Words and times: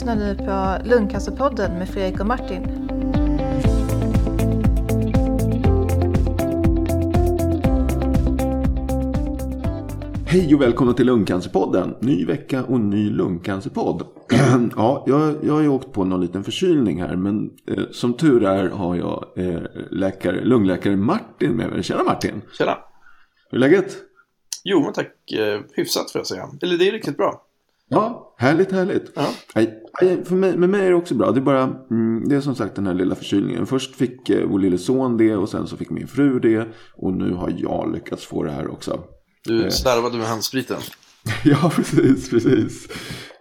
lyssnar 0.00 0.16
nu 0.16 0.34
på 0.34 0.88
Lungcancerpodden 0.88 1.78
med 1.78 1.88
Fredrik 1.88 2.20
och 2.20 2.26
Martin. 2.26 2.62
Hej 10.26 10.54
och 10.54 10.62
välkomna 10.62 10.92
till 10.92 11.06
Lungcancerpodden. 11.06 11.96
Ny 12.00 12.24
vecka 12.24 12.64
och 12.64 12.80
ny 12.80 13.10
lungcancerpodd. 13.10 14.06
ja, 14.76 15.04
jag, 15.06 15.34
jag 15.42 15.52
har 15.52 15.60
ju 15.60 15.68
åkt 15.68 15.92
på 15.92 16.04
någon 16.04 16.20
liten 16.20 16.44
förkylning 16.44 17.02
här. 17.02 17.16
Men 17.16 17.50
eh, 17.66 17.84
som 17.92 18.14
tur 18.14 18.44
är 18.44 18.68
har 18.68 18.96
jag 18.96 19.24
eh, 19.36 19.60
läkare, 19.90 20.44
lungläkare 20.44 20.96
Martin 20.96 21.52
med 21.52 21.70
mig. 21.70 21.82
Tjena 21.82 22.04
Martin! 22.04 22.42
Tjena! 22.58 22.78
Hur 23.50 23.58
är 23.58 23.60
läget? 23.60 23.96
Jo, 24.64 24.80
men 24.80 24.92
tack. 24.92 25.32
Eh, 25.32 25.60
hyfsat 25.72 26.10
får 26.10 26.18
jag 26.18 26.26
säga. 26.26 26.48
Eller 26.62 26.78
det 26.78 26.88
är 26.88 26.92
riktigt 26.92 27.16
bra. 27.16 27.42
Ja, 27.88 28.19
härligt, 28.40 28.72
härligt. 28.72 29.12
Ja. 29.14 29.34
Nej, 29.54 30.24
för 30.24 30.34
mig, 30.34 30.56
med 30.56 30.68
mig 30.68 30.86
är 30.86 30.90
det 30.90 30.96
också 30.96 31.14
bra. 31.14 31.30
Det 31.30 31.40
är 31.40 31.42
bara, 31.42 31.62
mm, 31.90 32.28
det 32.28 32.36
är 32.36 32.40
som 32.40 32.54
sagt 32.54 32.76
den 32.76 32.86
här 32.86 32.94
lilla 32.94 33.14
förkylningen. 33.14 33.66
Först 33.66 33.94
fick 33.94 34.30
eh, 34.30 34.48
vår 34.48 34.58
lille 34.58 34.78
son 34.78 35.16
det 35.16 35.36
och 35.36 35.48
sen 35.48 35.66
så 35.66 35.76
fick 35.76 35.90
min 35.90 36.08
fru 36.08 36.40
det. 36.40 36.68
Och 36.96 37.12
nu 37.12 37.34
har 37.34 37.54
jag 37.58 37.92
lyckats 37.94 38.26
få 38.26 38.42
det 38.42 38.50
här 38.50 38.70
också. 38.70 39.00
Du 39.44 39.70
slarvade 39.70 40.18
med 40.18 40.26
handspriten. 40.26 40.80
Ja, 41.44 41.72
precis, 41.76 42.30
precis. 42.30 42.88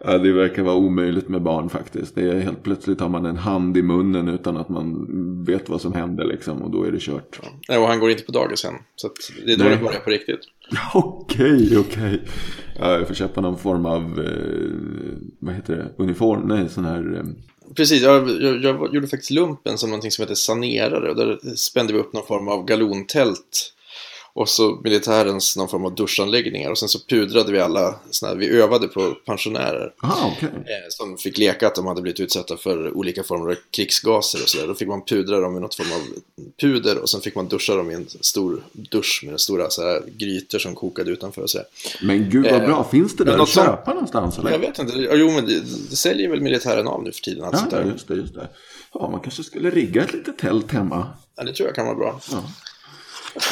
Ja, 0.04 0.18
det 0.18 0.32
verkar 0.32 0.64
vara 0.64 0.76
omöjligt 0.76 1.30
med 1.30 1.42
barn 1.42 1.70
faktiskt. 1.70 2.16
Det 2.16 2.22
är 2.22 2.40
helt 2.40 2.64
plötsligt 2.64 3.00
har 3.00 3.10
man 3.10 3.26
en 3.26 3.38
hand 3.38 3.78
i 3.78 3.82
munnen 3.82 4.28
utan 4.28 4.58
att 4.58 4.70
man 4.70 5.06
vet 5.46 5.70
vad 5.70 5.82
som 5.82 5.94
händer 5.94 6.26
liksom 6.26 6.62
och 6.62 6.72
då 6.72 6.84
är 6.84 6.92
det 6.92 7.02
kört. 7.02 7.40
Nej, 7.70 7.78
och 7.78 7.88
han 7.88 8.00
går 8.00 8.12
inte 8.12 8.24
på 8.24 8.32
dagis 8.32 8.66
än. 8.66 8.74
Så 8.96 9.10
det 9.46 9.54
är 9.54 9.58
då 9.58 9.64
det 9.64 9.78
börjar 9.78 10.00
på 10.00 10.10
riktigt. 10.10 10.40
Okej, 10.94 11.78
okej. 11.78 12.22
Ja, 12.80 12.92
jag 12.92 13.08
får 13.08 13.16
köpa 13.16 13.42
någon 13.42 13.58
form 13.58 13.86
av, 13.86 14.02
eh, 14.02 15.18
vad 15.40 15.56
heter 15.56 15.76
det, 15.76 16.04
uniform, 16.04 16.48
nej 16.48 16.70
sån 16.70 16.86
här, 16.86 17.16
eh, 17.18 17.24
Precis, 17.76 18.04
jag, 18.04 18.30
jag, 18.30 18.64
jag 18.64 18.94
gjorde 18.94 19.08
faktiskt 19.08 19.32
lumpen 19.32 19.78
som 19.78 19.90
någonting 19.90 20.12
som 20.12 20.24
heter 20.24 20.36
sanerare. 20.36 21.10
Och 21.10 21.16
där 21.16 21.56
spände 21.56 21.94
vi 21.94 22.00
upp 22.00 22.14
någon 22.14 22.26
form 22.26 22.48
av 22.48 22.66
galontält. 22.66 23.74
Och 24.34 24.50
så 24.50 24.80
militärens 24.84 25.58
någon 25.58 25.70
form 25.70 25.86
av 25.86 25.96
duschanläggningar. 25.96 26.72
Och 26.72 26.78
sen 26.78 26.90
så 26.90 27.00
pudrade 27.00 27.52
vi 27.52 27.60
alla, 27.60 27.96
såna 28.12 28.32
här, 28.32 28.38
vi 28.40 28.50
övade 28.50 28.88
på 28.88 29.16
pensionärer. 29.26 29.94
aha 30.04 30.32
okej. 30.38 30.50
Eh, 30.50 30.64
som 30.90 31.18
fick 31.18 31.38
leka 31.38 31.68
att 31.68 31.76
de 31.76 31.86
hade 31.88 32.02
blivit 32.02 32.20
utsatta 32.20 32.58
för 32.58 32.98
olika 32.98 33.24
former 33.24 33.52
av 33.52 33.56
krigsgaser 33.72 34.42
och 34.44 34.50
sådär. 34.50 34.68
Då 34.68 34.76
fick 34.76 34.88
man 34.88 35.06
pudra 35.06 35.40
dem 35.40 35.54
med 35.54 35.62
något 35.62 35.76
form 35.76 35.92
av 35.92 36.02
puder 36.62 36.98
och 36.98 37.10
sen 37.10 37.22
fick 37.22 37.36
man 37.36 37.48
duscha 37.48 37.76
dem 37.76 37.92
i 37.92 37.94
en 37.94 38.08
stor 38.22 38.64
dusch 38.74 39.24
med 39.26 39.40
stora 39.42 39.70
så 39.70 39.82
här, 39.82 40.04
grytor 40.18 40.60
som 40.60 40.76
kokade 40.76 41.12
utanför 41.12 41.42
och 41.42 41.50
så 41.50 41.58
här. 41.58 41.68
Men 42.02 42.30
gud 42.30 42.44
vad 42.44 42.54
Eh, 42.62 42.66
bra, 42.68 42.88
finns 42.92 43.16
det 43.16 43.24
där 43.24 43.38
att 43.38 43.50
köpa 43.50 43.94
någonstans 43.94 44.38
eller? 44.38 44.52
Jag 44.52 44.60
vet 44.60 44.80
inte, 44.80 44.94
jo 44.98 45.32
men 45.32 45.46
det, 45.46 45.60
det 45.90 45.96
säljer 45.96 46.30
väl 46.30 46.42
militären 46.42 46.88
av 46.88 47.04
nu 47.04 47.12
för 47.12 47.22
tiden. 47.22 47.44
Allt 47.44 47.54
Ja, 47.54 47.60
sånt 47.60 47.72
ja, 47.72 47.78
där. 47.80 47.92
just 47.92 48.08
det, 48.08 48.16
just 48.16 48.34
det. 48.34 48.48
Ja, 48.94 49.10
man 49.12 49.20
kanske 49.20 49.44
skulle 49.44 49.70
rigga 49.70 50.04
ett 50.04 50.14
litet 50.14 50.38
tält 50.38 50.72
hemma. 50.72 51.08
Ja, 51.36 51.44
det 51.44 51.54
tror 51.54 51.68
jag 51.68 51.76
kan 51.76 51.86
vara 51.86 51.96
bra. 51.96 52.20
Ja. 52.32 52.44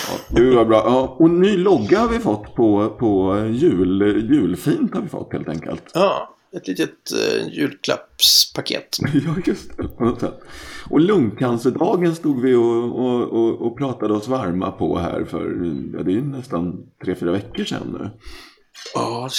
Ja, 0.09 0.19
gud 0.29 0.55
vad 0.55 0.67
bra. 0.67 0.83
Ja, 0.85 1.15
och 1.19 1.29
ny 1.29 1.57
logga 1.57 1.99
har 1.99 2.09
vi 2.09 2.19
fått 2.19 2.55
på, 2.55 2.95
på 2.99 3.37
jul, 3.51 4.01
julfint 4.31 4.93
har 4.93 5.01
vi 5.01 5.09
fått 5.09 5.33
helt 5.33 5.49
enkelt. 5.49 5.83
Ja, 5.93 6.37
ett 6.55 6.67
litet 6.67 7.11
eh, 7.11 7.47
julklappspaket. 7.53 8.97
Ja, 9.13 9.35
just 9.45 9.77
det. 9.77 9.87
På 9.87 10.05
något 10.05 10.19
sätt. 10.19 10.39
Och 10.89 10.99
lungcancerdagen 10.99 12.15
stod 12.15 12.41
vi 12.41 12.53
och, 12.55 12.99
och, 12.99 13.23
och, 13.23 13.61
och 13.61 13.77
pratade 13.77 14.13
oss 14.13 14.27
varma 14.27 14.71
på 14.71 14.97
här 14.97 15.25
för, 15.25 15.41
ja, 15.97 16.03
det 16.03 16.13
är 16.17 16.21
nästan 16.21 16.85
tre, 17.03 17.15
fyra 17.15 17.31
veckor 17.31 17.63
sedan 17.63 17.97
nu. 17.99 18.09
Ja, 18.93 19.29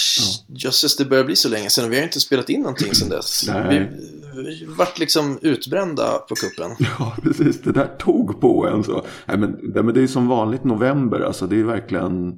jösses, 0.47 0.97
det 0.97 1.05
börjar 1.05 1.23
bli 1.23 1.35
så 1.35 1.49
länge 1.49 1.69
sedan 1.69 1.89
vi 1.89 1.95
har 1.95 2.03
inte 2.03 2.19
spelat 2.19 2.49
in 2.49 2.61
någonting 2.61 2.95
sedan 2.95 3.09
dess. 3.09 3.47
Nej. 3.53 3.91
Vi, 4.35 4.41
vi 4.43 4.65
vart 4.65 4.99
liksom 4.99 5.39
utbrända 5.41 6.17
på 6.29 6.35
kuppen. 6.35 6.71
Ja, 6.99 7.15
precis. 7.23 7.61
Det 7.61 7.71
där 7.71 7.87
tog 7.99 8.41
på 8.41 8.67
en 8.67 8.83
så. 8.83 9.05
Nej, 9.25 9.37
men, 9.37 9.59
nej, 9.61 9.83
men 9.83 9.93
det 9.93 10.03
är 10.03 10.07
som 10.07 10.27
vanligt 10.27 10.63
november. 10.63 11.19
Alltså 11.19 11.47
det 11.47 11.59
är 11.59 11.63
verkligen. 11.63 12.33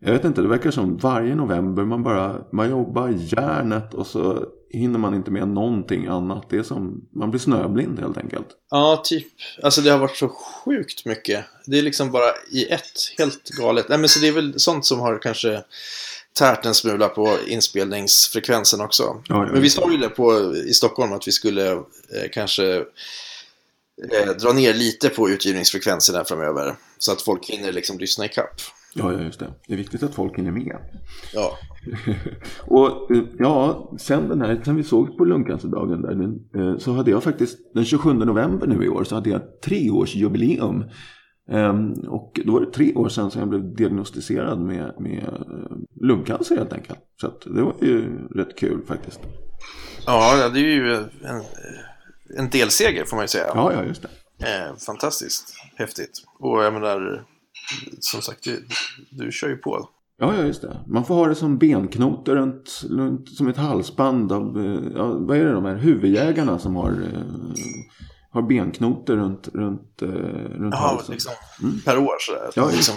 Jag 0.00 0.12
vet 0.12 0.24
inte, 0.24 0.42
det 0.42 0.48
verkar 0.48 0.70
som 0.70 0.96
varje 0.96 1.34
november 1.34 1.84
man 1.84 2.02
bara 2.02 2.36
man 2.52 2.70
jobbar 2.70 3.08
järnet 3.08 3.94
och 3.94 4.06
så 4.06 4.46
hinner 4.74 4.98
man 4.98 5.14
inte 5.14 5.30
med 5.30 5.48
någonting 5.48 6.06
annat. 6.06 6.46
Det 6.50 6.56
är 6.56 6.62
som, 6.62 7.08
man 7.12 7.30
blir 7.30 7.40
snöblind 7.40 8.00
helt 8.00 8.18
enkelt. 8.18 8.46
Ja, 8.70 9.02
typ. 9.04 9.26
Alltså 9.62 9.80
det 9.80 9.90
har 9.90 9.98
varit 9.98 10.16
så 10.16 10.28
sjukt 10.28 11.06
mycket. 11.06 11.44
Det 11.66 11.78
är 11.78 11.82
liksom 11.82 12.10
bara 12.10 12.30
i 12.50 12.64
ett, 12.64 13.14
helt 13.18 13.50
galet. 13.50 13.88
Nej, 13.88 13.98
men 13.98 14.08
så 14.08 14.20
det 14.20 14.28
är 14.28 14.32
väl 14.32 14.60
sånt 14.60 14.86
som 14.86 15.00
har 15.00 15.18
kanske 15.22 15.64
tärt 16.38 16.66
en 16.66 16.74
smula 16.74 17.08
på 17.08 17.36
inspelningsfrekvensen 17.46 18.80
också. 18.80 19.22
ja, 19.28 19.48
men 19.52 19.62
vi 19.62 19.70
sa 19.70 19.90
ju 19.90 19.96
det 19.96 20.08
på, 20.08 20.54
i 20.56 20.72
Stockholm 20.72 21.12
att 21.12 21.28
vi 21.28 21.32
skulle 21.32 21.72
eh, 21.72 21.80
kanske 22.32 22.76
eh, 24.12 24.32
dra 24.42 24.52
ner 24.52 24.74
lite 24.74 25.08
på 25.08 25.30
utgivningsfrekvensen 25.30 26.24
framöver. 26.24 26.74
Så 26.98 27.12
att 27.12 27.22
folk 27.22 27.46
hinner 27.50 27.72
liksom 27.72 27.98
lyssna 27.98 28.24
i 28.24 28.28
kapp. 28.28 28.60
Ja, 28.94 29.12
ja, 29.12 29.20
just 29.20 29.38
det. 29.38 29.52
Det 29.66 29.72
är 29.72 29.76
viktigt 29.76 30.02
att 30.02 30.14
folk 30.14 30.38
hinner 30.38 30.50
med. 30.50 30.76
Ja. 31.32 31.58
och 32.60 33.10
eh, 33.10 33.22
ja, 33.38 33.90
sen 34.00 34.28
den 34.28 34.40
här, 34.40 34.62
sen 34.64 34.76
vi 34.76 34.84
såg 34.84 35.18
på 35.18 35.24
lungcancerdagen 35.24 36.02
där, 36.02 36.60
eh, 36.60 36.78
så 36.78 36.92
hade 36.92 37.10
jag 37.10 37.22
faktiskt 37.22 37.58
den 37.74 37.84
27 37.84 38.12
november 38.12 38.66
nu 38.66 38.84
i 38.84 38.88
år 38.88 39.04
så 39.04 39.14
hade 39.14 39.30
jag 39.30 39.60
treårsjubileum. 39.60 40.84
Ehm, 41.50 41.92
och 41.92 42.40
då 42.44 42.52
var 42.52 42.60
det 42.60 42.72
tre 42.72 42.94
år 42.94 43.08
sedan 43.08 43.30
som 43.30 43.40
jag 43.40 43.48
blev 43.48 43.74
diagnostiserad 43.74 44.60
med, 44.60 44.94
med 44.98 45.24
eh, 45.28 45.76
lungcancer 46.00 46.56
helt 46.56 46.72
enkelt. 46.72 46.98
Så 47.20 47.32
det 47.44 47.62
var 47.62 47.74
ju 47.80 48.28
rätt 48.34 48.58
kul 48.58 48.82
faktiskt. 48.86 49.20
ja, 50.06 50.48
det 50.48 50.60
är 50.60 50.64
ju 50.64 50.94
en, 50.94 51.42
en 52.38 52.50
delseger 52.50 53.04
får 53.04 53.16
man 53.16 53.24
ju 53.24 53.28
säga. 53.28 53.46
Ja, 53.54 53.72
ja, 53.72 53.84
just 53.84 54.02
det. 54.02 54.08
Eh, 54.38 54.76
fantastiskt 54.86 55.54
häftigt. 55.76 56.22
Och 56.38 56.64
jag 56.64 56.72
menar, 56.72 57.26
som 58.00 58.22
sagt, 58.22 58.44
du, 58.44 58.66
du 59.10 59.32
kör 59.32 59.48
ju 59.48 59.56
på. 59.56 59.88
Ja, 60.18 60.34
ja, 60.36 60.44
just 60.44 60.62
det. 60.62 60.80
Man 60.86 61.04
får 61.04 61.14
ha 61.14 61.26
det 61.26 61.34
som 61.34 61.58
benknotor 61.58 62.36
runt, 62.36 62.84
runt 62.90 63.28
som 63.28 63.48
ett 63.48 63.56
halsband 63.56 64.32
av, 64.32 64.60
eh, 64.60 64.92
ja, 64.94 65.06
vad 65.06 65.36
är 65.36 65.44
det 65.44 65.52
de 65.52 65.64
här 65.64 65.76
huvudjägarna 65.76 66.58
som 66.58 66.76
har, 66.76 66.90
eh, 66.90 67.22
har 68.34 68.42
benknotor 68.42 69.16
runt, 69.16 69.48
runt, 69.48 70.02
eh, 70.02 70.08
runt 70.08 70.74
Ja, 70.74 70.78
halsen. 70.78 71.12
liksom 71.12 71.32
per 71.84 71.98
år 71.98 72.14
sådär. 72.20 72.50
Ja, 72.54 72.70
liksom, 72.72 72.94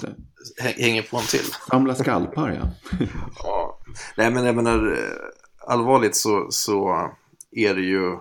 hänger 0.78 1.02
på 1.02 1.18
en 1.18 1.24
till. 1.24 1.46
Samla 1.70 1.96
skalpar, 1.96 2.52
ja. 2.52 2.98
Ja. 3.44 3.80
Nej, 4.18 4.32
men 4.32 4.46
jag 4.46 4.56
menar, 4.56 4.92
eh, 4.92 5.72
allvarligt 5.74 6.16
så, 6.16 6.48
så 6.50 7.10
är 7.52 7.76
det 7.76 7.82
ju... 7.82 8.18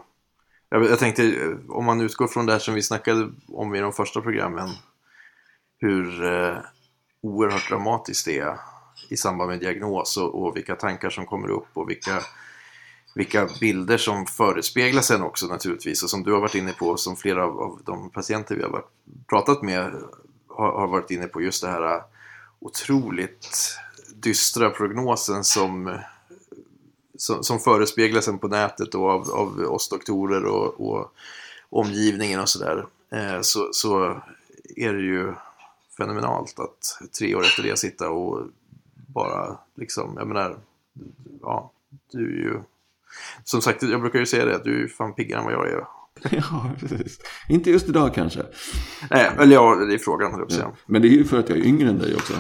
Jag, 0.69 0.85
jag 0.85 0.99
tänkte, 0.99 1.25
eh, 1.25 1.57
om 1.69 1.85
man 1.85 2.01
utgår 2.01 2.27
från 2.27 2.47
det 2.47 2.53
här 2.53 2.59
som 2.59 2.75
vi 2.75 2.83
snackade 2.83 3.31
om 3.49 3.75
i 3.75 3.81
de 3.81 3.93
första 3.93 4.21
programmen, 4.21 4.69
hur 5.79 6.25
eh, 6.25 6.57
oerhört 7.23 7.69
dramatiskt 7.69 8.25
det 8.27 8.39
är 8.39 8.57
i 9.11 9.17
samband 9.17 9.51
med 9.51 9.61
diagnos 9.61 10.17
och, 10.17 10.43
och 10.43 10.57
vilka 10.57 10.77
tankar 10.77 11.11
som 11.11 11.27
kommer 11.27 11.49
upp 11.51 11.69
och 11.73 11.91
vilka, 11.91 12.21
vilka 13.17 13.49
bilder 13.61 13.99
som 13.99 14.27
förespeglas 14.27 15.11
en 15.11 15.23
också 15.23 15.47
naturligtvis 15.47 16.03
och 16.03 16.11
som 16.11 16.23
du 16.23 16.33
har 16.33 16.41
varit 16.41 16.55
inne 16.55 16.73
på, 16.73 16.97
som 16.97 17.17
flera 17.17 17.45
av, 17.45 17.61
av 17.61 17.81
de 17.85 18.11
patienter 18.11 18.57
vi 18.57 18.63
har 18.63 18.71
varit, 18.71 18.91
pratat 19.29 19.63
med 19.63 19.93
har, 20.49 20.73
har 20.73 20.87
varit 20.87 21.11
inne 21.11 21.27
på, 21.27 21.43
just 21.43 21.63
det 21.63 21.69
här 21.69 21.95
äh, 21.95 22.03
otroligt 22.61 23.77
dystra 24.15 24.71
prognosen 24.71 25.45
som, 25.45 25.99
som, 27.19 27.45
som 27.45 27.61
förespeglas 27.61 28.29
en 28.29 28.39
på 28.39 28.49
nätet 28.49 28.95
och 28.95 29.11
av, 29.11 29.31
av 29.31 29.61
oss 29.61 29.89
doktorer 29.89 30.45
och, 30.45 30.91
och 30.91 31.13
omgivningen 31.71 32.41
och 32.41 32.49
sådär. 32.49 32.87
Eh, 33.11 33.41
så, 33.41 33.69
så 33.73 34.23
är 34.77 34.93
det 34.93 35.03
ju 35.03 35.33
fenomenalt 35.97 36.59
att 36.59 37.11
tre 37.19 37.35
år 37.35 37.43
efter 37.43 37.63
det 37.63 37.79
sitta 37.79 38.11
och 38.11 38.47
bara 38.95 39.59
liksom, 39.75 40.15
jag 40.19 40.29
menar, 40.29 40.57
ja, 41.43 41.71
du 42.11 42.25
är 42.25 42.43
ju, 42.43 42.61
som 43.45 43.63
sagt, 43.63 43.83
jag 43.83 44.01
brukar 44.01 44.19
ju 44.19 44.27
säga 44.27 44.45
det, 44.45 44.57
att 44.57 44.65
du 44.65 44.85
är 44.85 44.89
fan 44.89 45.15
piggare 45.15 45.41
än 45.41 45.45
vad 45.45 45.55
jag 45.55 45.69
är. 45.69 45.85
ja, 46.31 46.71
precis. 46.81 47.19
Inte 47.49 47.71
just 47.71 47.89
idag 47.89 48.15
kanske. 48.15 48.43
Nej, 49.11 49.31
eller 49.39 49.55
ja, 49.55 49.75
det 49.75 49.95
är 49.95 49.99
frågan, 49.99 50.51
säga. 50.51 50.73
Men 50.87 51.03
det 51.03 51.09
är 51.09 51.11
ju 51.11 51.25
för 51.25 51.39
att 51.39 51.49
jag 51.49 51.59
är 51.59 51.67
yngre 51.67 51.89
än 51.89 51.99
dig 51.99 52.15
också. 52.15 52.33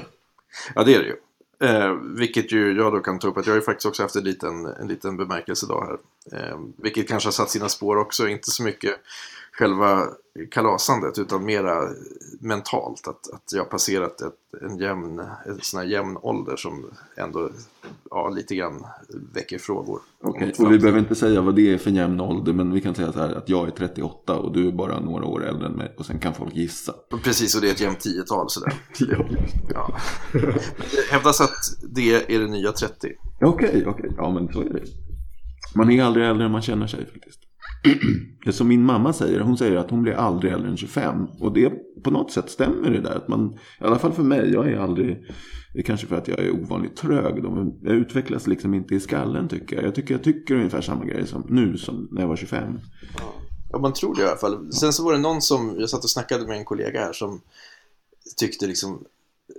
Ja, 0.74 0.84
det 0.84 0.94
är 0.94 0.98
det 0.98 1.06
ju. 1.06 1.16
Eh, 1.60 1.94
vilket 2.18 2.52
ju 2.52 2.76
jag 2.76 2.92
då 2.92 3.00
kan 3.00 3.18
ta 3.18 3.28
upp 3.28 3.36
att 3.36 3.46
jag 3.46 3.52
har 3.52 3.58
ju 3.58 3.64
faktiskt 3.64 3.86
också 3.86 4.02
haft 4.02 4.16
en 4.16 4.24
liten, 4.24 4.66
en 4.66 4.88
liten 4.88 5.16
bemärkelsedag 5.16 5.86
här. 5.86 5.98
Eh, 6.40 6.58
vilket 6.82 7.08
kanske 7.08 7.26
har 7.26 7.32
satt 7.32 7.50
sina 7.50 7.68
spår 7.68 7.96
också, 7.96 8.28
inte 8.28 8.50
så 8.50 8.62
mycket 8.62 8.94
själva 9.58 10.02
kalasandet 10.50 11.18
utan 11.18 11.44
mera 11.44 11.88
mentalt. 12.40 13.08
Att, 13.08 13.34
att 13.34 13.52
jag 13.52 13.70
passerat 13.70 14.20
ett, 14.20 14.62
en 14.70 14.78
jämn, 14.78 15.18
en 15.46 15.60
sån 15.60 15.80
här 15.80 15.86
jämn 15.86 16.16
ålder 16.16 16.56
som 16.56 16.90
ändå 17.16 17.50
ja, 18.10 18.28
lite 18.28 18.54
grann 18.54 18.86
väcker 19.34 19.58
frågor. 19.58 20.00
Okej, 20.22 20.52
och 20.58 20.72
vi 20.72 20.78
behöver 20.78 20.98
inte 20.98 21.14
säga 21.14 21.40
vad 21.40 21.54
det 21.54 21.74
är 21.74 21.78
för 21.78 21.90
jämn 21.90 22.20
ålder, 22.20 22.52
men 22.52 22.72
vi 22.72 22.80
kan 22.80 22.94
säga 22.94 23.12
så 23.12 23.18
här 23.18 23.34
att 23.34 23.48
jag 23.48 23.66
är 23.66 23.70
38 23.70 24.38
och 24.38 24.52
du 24.52 24.68
är 24.68 24.72
bara 24.72 25.00
några 25.00 25.24
år 25.24 25.44
äldre 25.44 25.66
än 25.66 25.72
mig. 25.72 25.94
Och 25.98 26.06
sen 26.06 26.18
kan 26.18 26.34
folk 26.34 26.54
gissa. 26.54 26.94
Precis, 27.24 27.54
och 27.54 27.60
det 27.60 27.68
är 27.68 27.72
ett 27.72 27.80
jämnt 27.80 28.00
tiotal 28.00 28.50
sådär. 28.50 28.72
Ja, 28.98 29.24
Ja. 29.74 29.96
Det 30.32 31.10
hävdas 31.10 31.40
att 31.40 31.58
det 31.94 32.34
är 32.34 32.38
det 32.38 32.46
nya 32.46 32.72
30. 32.72 33.08
Okej, 33.40 33.84
okej. 33.86 34.10
Ja, 34.16 34.30
men 34.30 34.52
så 34.52 34.60
är 34.60 34.64
det. 34.64 34.82
Man 35.74 35.90
är 35.90 36.02
aldrig 36.04 36.26
äldre 36.26 36.44
än 36.44 36.52
man 36.52 36.62
känner 36.62 36.86
sig 36.86 37.06
faktiskt. 37.06 37.45
Det 38.44 38.52
som 38.52 38.68
min 38.68 38.82
mamma 38.82 39.12
säger, 39.12 39.40
hon 39.40 39.58
säger 39.58 39.76
att 39.76 39.90
hon 39.90 40.02
blir 40.02 40.12
aldrig 40.12 40.52
äldre 40.52 40.68
än 40.70 40.76
25. 40.76 41.26
Och 41.40 41.52
det 41.52 41.72
på 42.02 42.10
något 42.10 42.32
sätt 42.32 42.50
stämmer 42.50 42.90
det 42.90 43.00
där. 43.00 43.14
Att 43.16 43.28
man, 43.28 43.58
I 43.80 43.84
alla 43.84 43.98
fall 43.98 44.12
för 44.12 44.22
mig, 44.22 44.52
jag 44.52 44.68
är 44.68 44.78
aldrig, 44.78 45.26
det 45.72 45.78
är 45.78 45.82
kanske 45.82 46.06
för 46.06 46.16
att 46.16 46.28
jag 46.28 46.38
är 46.38 46.50
ovanligt 46.50 46.96
trög 46.96 47.42
då, 47.42 47.50
men 47.50 47.78
jag 47.82 47.94
utvecklas 47.94 48.46
liksom 48.46 48.74
inte 48.74 48.94
i 48.94 49.00
skallen 49.00 49.48
tycker 49.48 49.76
jag. 49.76 49.84
Jag 49.84 49.94
tycker 49.94 50.14
jag 50.14 50.24
tycker 50.24 50.54
ungefär 50.54 50.80
samma 50.80 51.04
grej 51.04 51.26
som 51.26 51.46
nu 51.48 51.78
som 51.78 52.08
när 52.10 52.20
jag 52.20 52.28
var 52.28 52.36
25. 52.36 52.78
Ja, 53.72 53.78
man 53.78 53.92
tror 53.92 54.14
det 54.14 54.22
i 54.22 54.26
alla 54.26 54.36
fall. 54.36 54.72
Sen 54.72 54.92
så 54.92 55.04
var 55.04 55.12
det 55.12 55.18
någon 55.18 55.42
som, 55.42 55.76
jag 55.78 55.90
satt 55.90 56.04
och 56.04 56.10
snackade 56.10 56.46
med 56.46 56.58
en 56.58 56.64
kollega 56.64 57.00
här 57.00 57.12
som 57.12 57.40
tyckte 58.36 58.66
liksom 58.66 59.04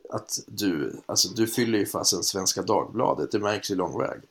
att 0.09 0.29
du, 0.47 1.01
alltså 1.05 1.29
du 1.35 1.47
fyller 1.47 1.79
ju 1.79 1.85
fasen 1.85 2.23
Svenska 2.23 2.61
Dagbladet, 2.61 3.31
det 3.31 3.39
märks 3.39 3.71
ju 3.71 3.75
lång 3.75 3.99
väg. 3.99 4.21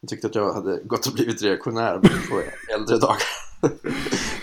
Jag 0.00 0.10
tyckte 0.10 0.26
att 0.26 0.34
jag 0.34 0.52
hade 0.52 0.80
gått 0.84 1.06
och 1.06 1.12
blivit 1.12 1.42
reaktionär 1.42 1.98
på 2.30 2.42
äldre 2.74 2.98
dagar. 2.98 3.22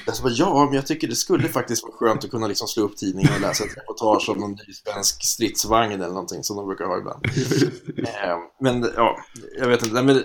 Jag 0.06 0.16
sa, 0.16 0.30
ja, 0.30 0.66
men 0.66 0.74
jag 0.74 0.88
tycker 0.88 1.08
det 1.08 1.16
skulle 1.16 1.50
faktiskt 1.50 1.84
vara 1.84 1.94
skönt 1.94 2.24
att 2.24 2.32
kunna 2.32 2.48
liksom 2.48 2.68
slå 2.68 2.84
upp 2.84 2.98
tidningen 2.98 3.34
och 3.34 3.42
läsa 3.42 3.64
ett 3.64 3.78
reportage 3.78 4.30
om 4.30 4.38
någon 4.38 4.52
ny 4.52 4.74
svensk 4.74 5.24
stridsvagn 5.24 5.94
eller 5.94 6.08
någonting 6.08 6.44
som 6.44 6.58
de 6.58 6.68
brukar 6.68 6.86
ha 6.86 6.98
ibland. 6.98 7.26
Eh, 7.98 8.38
men 8.60 8.92
ja, 8.96 9.18
jag 9.60 9.68
vet 9.68 9.84
inte. 9.84 10.02
Men, 10.02 10.16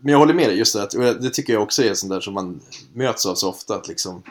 men 0.00 0.12
jag 0.12 0.18
håller 0.18 0.34
med 0.34 0.48
dig 0.48 0.58
just 0.58 0.74
det. 0.74 0.82
Att, 0.82 1.22
det 1.22 1.30
tycker 1.30 1.52
jag 1.52 1.62
också 1.62 1.82
är 1.82 1.94
sånt 1.94 2.12
där 2.12 2.20
som 2.20 2.34
man 2.34 2.60
möts 2.92 3.26
av 3.26 3.34
så 3.34 3.48
ofta. 3.48 3.74
Att, 3.74 3.88
liksom, 3.88 4.22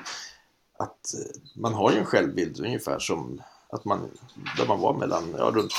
att 0.80 1.14
man 1.56 1.74
har 1.74 1.92
ju 1.92 1.98
en 1.98 2.06
självbild 2.06 2.60
ungefär 2.60 3.00
som 3.00 3.42
att 3.70 3.86
man, 3.86 4.10
där 4.58 4.68
man 4.68 4.80
var 4.80 4.94
mellan, 4.94 5.36
ja, 5.38 5.52
runt 5.56 5.74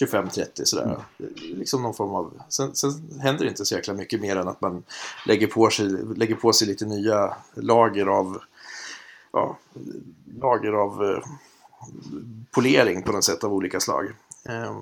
25-30 0.00 0.64
sådär. 0.64 0.84
Mm. 0.84 1.34
Liksom 1.36 1.82
någon 1.82 1.94
form 1.94 2.14
av, 2.14 2.42
sen, 2.48 2.74
sen 2.74 3.20
händer 3.20 3.44
det 3.44 3.50
inte 3.50 3.64
så 3.64 3.74
jäkla 3.74 3.94
mycket 3.94 4.20
mer 4.20 4.36
än 4.36 4.48
att 4.48 4.60
man 4.60 4.82
lägger 5.26 5.46
på 5.46 5.70
sig, 5.70 5.88
lägger 6.16 6.34
på 6.34 6.52
sig 6.52 6.68
lite 6.68 6.86
nya 6.86 7.36
lager 7.54 8.06
av, 8.06 8.38
ja, 9.32 9.58
lager 10.40 10.72
av 10.72 11.04
eh, 11.04 11.22
polering 12.50 13.02
på 13.02 13.12
något 13.12 13.24
sätt 13.24 13.44
av 13.44 13.52
olika 13.52 13.80
slag. 13.80 14.12
Eh, 14.44 14.76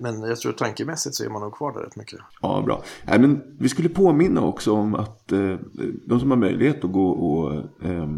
men 0.00 0.22
jag 0.22 0.38
tror 0.38 0.52
tankemässigt 0.52 1.14
så 1.14 1.24
är 1.24 1.28
man 1.28 1.42
nog 1.42 1.52
kvar 1.56 1.72
där 1.72 1.80
rätt 1.80 1.96
mycket. 1.96 2.20
Ja, 2.42 2.62
bra. 2.66 2.82
Nej, 3.04 3.18
men 3.18 3.42
vi 3.58 3.68
skulle 3.68 3.88
påminna 3.88 4.40
också 4.40 4.72
om 4.72 4.94
att 4.94 5.32
eh, 5.32 5.56
de 6.06 6.20
som 6.20 6.30
har 6.30 6.38
möjlighet 6.38 6.84
att 6.84 6.92
gå 6.92 7.08
och 7.08 7.52
eh, 7.84 8.08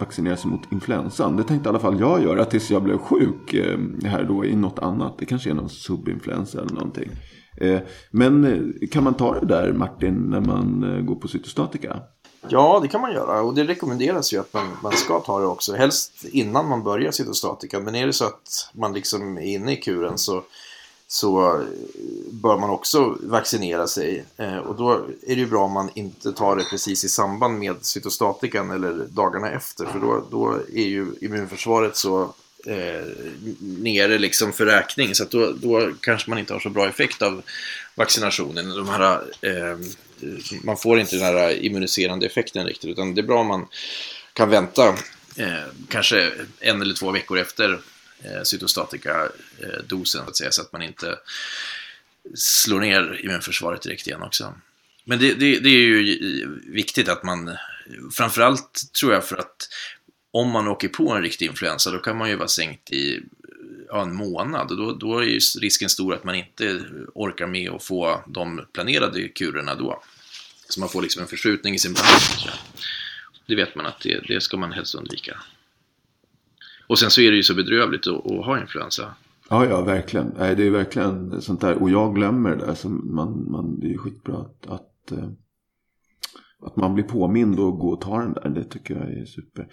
vaccinera 0.00 0.36
sig 0.36 0.50
mot 0.50 0.72
influensan. 0.72 1.36
Det 1.36 1.42
tänkte 1.44 1.68
i 1.68 1.70
alla 1.70 1.78
fall 1.78 2.00
jag 2.00 2.22
göra 2.22 2.44
tills 2.44 2.70
jag 2.70 2.82
blev 2.82 2.98
sjuk 2.98 3.54
eh, 3.54 3.78
här 4.04 4.24
då 4.24 4.44
i 4.44 4.56
något 4.56 4.78
annat. 4.78 5.18
Det 5.18 5.24
kanske 5.24 5.50
är 5.50 5.54
någon 5.54 5.68
subinfluensa 5.68 6.60
eller 6.60 6.74
någonting. 6.74 7.10
Eh, 7.60 7.80
men 8.10 8.44
eh, 8.44 8.88
kan 8.90 9.04
man 9.04 9.14
ta 9.14 9.40
det 9.40 9.46
där 9.46 9.72
Martin 9.72 10.14
när 10.14 10.40
man 10.40 10.84
eh, 10.84 11.00
går 11.00 11.14
på 11.14 11.28
cytostatika? 11.28 12.00
Ja, 12.48 12.80
det 12.82 12.88
kan 12.88 13.00
man 13.00 13.12
göra 13.12 13.42
och 13.42 13.54
det 13.54 13.64
rekommenderas 13.64 14.32
ju 14.32 14.40
att 14.40 14.52
man, 14.52 14.76
man 14.82 14.92
ska 14.92 15.20
ta 15.20 15.40
det 15.40 15.46
också. 15.46 15.74
Helst 15.74 16.24
innan 16.24 16.68
man 16.68 16.82
börjar 16.82 17.10
cytostatika. 17.10 17.80
Men 17.80 17.94
är 17.94 18.06
det 18.06 18.12
så 18.12 18.24
att 18.24 18.70
man 18.72 18.92
liksom 18.92 19.38
är 19.38 19.42
inne 19.42 19.72
i 19.72 19.76
kuren 19.76 20.18
så, 20.18 20.42
så 21.06 21.54
eh, 21.54 21.66
bör 22.30 22.58
man 22.58 22.70
också 22.70 23.16
vaccinera 23.22 23.86
sig. 23.86 24.24
Eh, 24.36 24.56
och 24.56 24.76
då 24.76 24.92
är 25.22 25.34
det 25.34 25.40
ju 25.40 25.46
bra 25.46 25.64
om 25.64 25.72
man 25.72 25.90
inte 25.94 26.32
tar 26.32 26.56
det 26.56 26.64
precis 26.64 27.04
i 27.04 27.08
samband 27.08 27.58
med 27.58 27.76
cytostatikan 27.80 28.70
eller 28.70 29.06
dagarna 29.10 29.50
efter. 29.50 29.84
För 29.84 29.98
då, 29.98 30.24
då 30.30 30.54
är 30.74 30.86
ju 30.86 31.06
immunförsvaret 31.20 31.96
så 31.96 32.22
eh, 32.66 33.06
nere 33.60 34.18
liksom 34.18 34.52
för 34.52 34.66
räkning. 34.66 35.14
Så 35.14 35.24
då, 35.30 35.52
då 35.52 35.90
kanske 36.00 36.30
man 36.30 36.38
inte 36.38 36.52
har 36.52 36.60
så 36.60 36.70
bra 36.70 36.88
effekt 36.88 37.22
av 37.22 37.42
vaccinationen. 37.94 38.68
De 38.68 38.88
här 38.88 39.22
eh, 39.40 39.78
man 40.62 40.76
får 40.76 41.00
inte 41.00 41.16
den 41.16 41.24
här 41.24 41.64
immuniserande 41.64 42.26
effekten 42.26 42.66
riktigt. 42.66 42.90
Utan 42.90 43.14
det 43.14 43.20
är 43.20 43.26
bra 43.26 43.40
om 43.40 43.46
man 43.46 43.68
kan 44.32 44.50
vänta 44.50 44.88
eh, 45.36 45.64
kanske 45.88 46.32
en 46.60 46.82
eller 46.82 46.94
två 46.94 47.10
veckor 47.10 47.38
efter 47.38 47.80
eh, 48.22 48.42
cytostatika-dosen. 48.44 50.24
Så 50.24 50.30
att, 50.30 50.36
säga, 50.36 50.50
så 50.50 50.62
att 50.62 50.72
man 50.72 50.82
inte 50.82 51.18
slår 52.34 52.80
ner 52.80 53.20
immunförsvaret 53.24 53.82
direkt 53.82 54.06
igen 54.06 54.22
också. 54.22 54.54
Men 55.04 55.18
det, 55.18 55.34
det, 55.34 55.58
det, 55.58 55.68
är 55.68 55.72
ju 55.72 56.60
viktigt 56.66 57.08
att 57.08 57.22
man, 57.22 57.56
framförallt 58.12 58.92
tror 59.00 59.12
jag 59.12 59.24
för 59.24 59.36
att 59.36 59.68
om 60.30 60.50
man 60.50 60.68
åker 60.68 60.88
på 60.88 61.12
en 61.12 61.22
riktig 61.22 61.46
influensa 61.46 61.90
då 61.90 61.98
kan 61.98 62.16
man 62.16 62.28
ju 62.28 62.36
vara 62.36 62.48
sänkt 62.48 62.92
i 62.92 63.22
ja, 63.90 64.02
en 64.02 64.14
månad. 64.14 64.68
Då, 64.68 64.92
då 64.92 65.18
är 65.18 65.22
ju 65.22 65.38
risken 65.60 65.88
stor 65.88 66.14
att 66.14 66.24
man 66.24 66.34
inte 66.34 66.84
orkar 67.14 67.46
med 67.46 67.70
att 67.70 67.82
få 67.82 68.24
de 68.26 68.60
planerade 68.72 69.28
kurerna 69.28 69.74
då. 69.74 70.02
Så 70.68 70.80
man 70.80 70.88
får 70.88 71.02
liksom 71.02 71.22
en 71.22 71.28
förskjutning 71.28 71.74
i 71.74 71.78
sin 71.78 71.92
behandling. 71.92 72.60
Det 73.46 73.54
vet 73.56 73.74
man 73.74 73.86
att 73.86 74.00
det, 74.00 74.20
det 74.28 74.40
ska 74.40 74.56
man 74.56 74.72
helst 74.72 74.94
undvika. 74.94 75.36
Och 76.86 76.98
sen 76.98 77.10
så 77.10 77.20
är 77.20 77.30
det 77.30 77.36
ju 77.36 77.42
så 77.42 77.54
bedrövligt 77.54 78.06
att, 78.06 78.26
att 78.26 78.44
ha 78.44 78.60
influensa. 78.60 79.14
Ja, 79.48 79.66
ja, 79.66 79.82
verkligen. 79.82 80.34
Nej, 80.38 80.56
det 80.56 80.66
är 80.66 80.70
verkligen 80.70 81.42
sånt 81.42 81.60
där. 81.60 81.82
Och 81.82 81.90
jag 81.90 82.14
glömmer 82.14 82.56
det 82.56 82.66
där. 82.66 82.74
Så 82.74 82.88
man, 82.88 83.50
man, 83.50 83.80
det 83.80 83.92
är 83.92 83.98
skitbra 83.98 84.36
att, 84.36 84.66
att, 84.66 85.12
eh, 85.12 85.28
att 86.66 86.76
man 86.76 86.94
blir 86.94 87.04
påmind 87.04 87.60
och 87.60 87.78
går 87.78 87.92
och 87.92 88.00
tar 88.00 88.20
den 88.20 88.32
där. 88.32 88.48
Det 88.48 88.64
tycker 88.64 88.94
jag 88.94 89.12
är 89.12 89.24
super. 89.24 89.68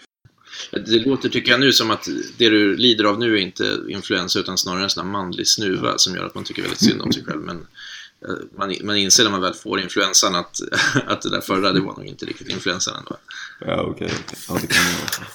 Det 0.72 1.06
låter, 1.06 1.30
tycker 1.30 1.52
jag 1.52 1.60
nu, 1.60 1.72
som 1.72 1.92
att 1.92 2.08
det 2.38 2.50
du 2.50 2.76
lider 2.76 3.04
av 3.04 3.20
nu 3.20 3.34
är 3.34 3.42
inte 3.42 3.80
influensa 3.90 4.40
utan 4.40 4.58
snarare 4.58 4.84
en 4.84 4.90
sån 4.90 5.06
här 5.06 5.12
manlig 5.12 5.48
snuva 5.48 5.98
som 5.98 6.16
gör 6.16 6.26
att 6.26 6.36
man 6.36 6.44
tycker 6.44 6.62
väldigt 6.62 6.80
synd 6.80 7.02
om 7.02 7.14
sig 7.14 7.24
själv. 7.24 7.42
Men 7.42 7.58
eh, 8.28 8.58
man, 8.58 8.76
man 8.84 8.98
inser 8.98 9.24
när 9.24 9.32
man 9.32 9.42
väl 9.42 9.54
får 9.54 9.80
influensan 9.80 10.36
att, 10.36 10.60
att 11.08 11.22
det 11.22 11.30
där 11.30 11.42
förra, 11.42 11.72
det 11.72 11.80
var 11.80 11.96
nog 11.96 12.06
inte 12.06 12.26
riktigt 12.26 12.50
influensan 12.50 12.96
ändå. 12.98 13.18
Ja, 13.60 13.82
okej. 13.82 14.06
Okay. 14.06 14.18
Ja, 14.48 14.58
det 14.62 14.68
kan 14.68 14.84
man 14.84 15.28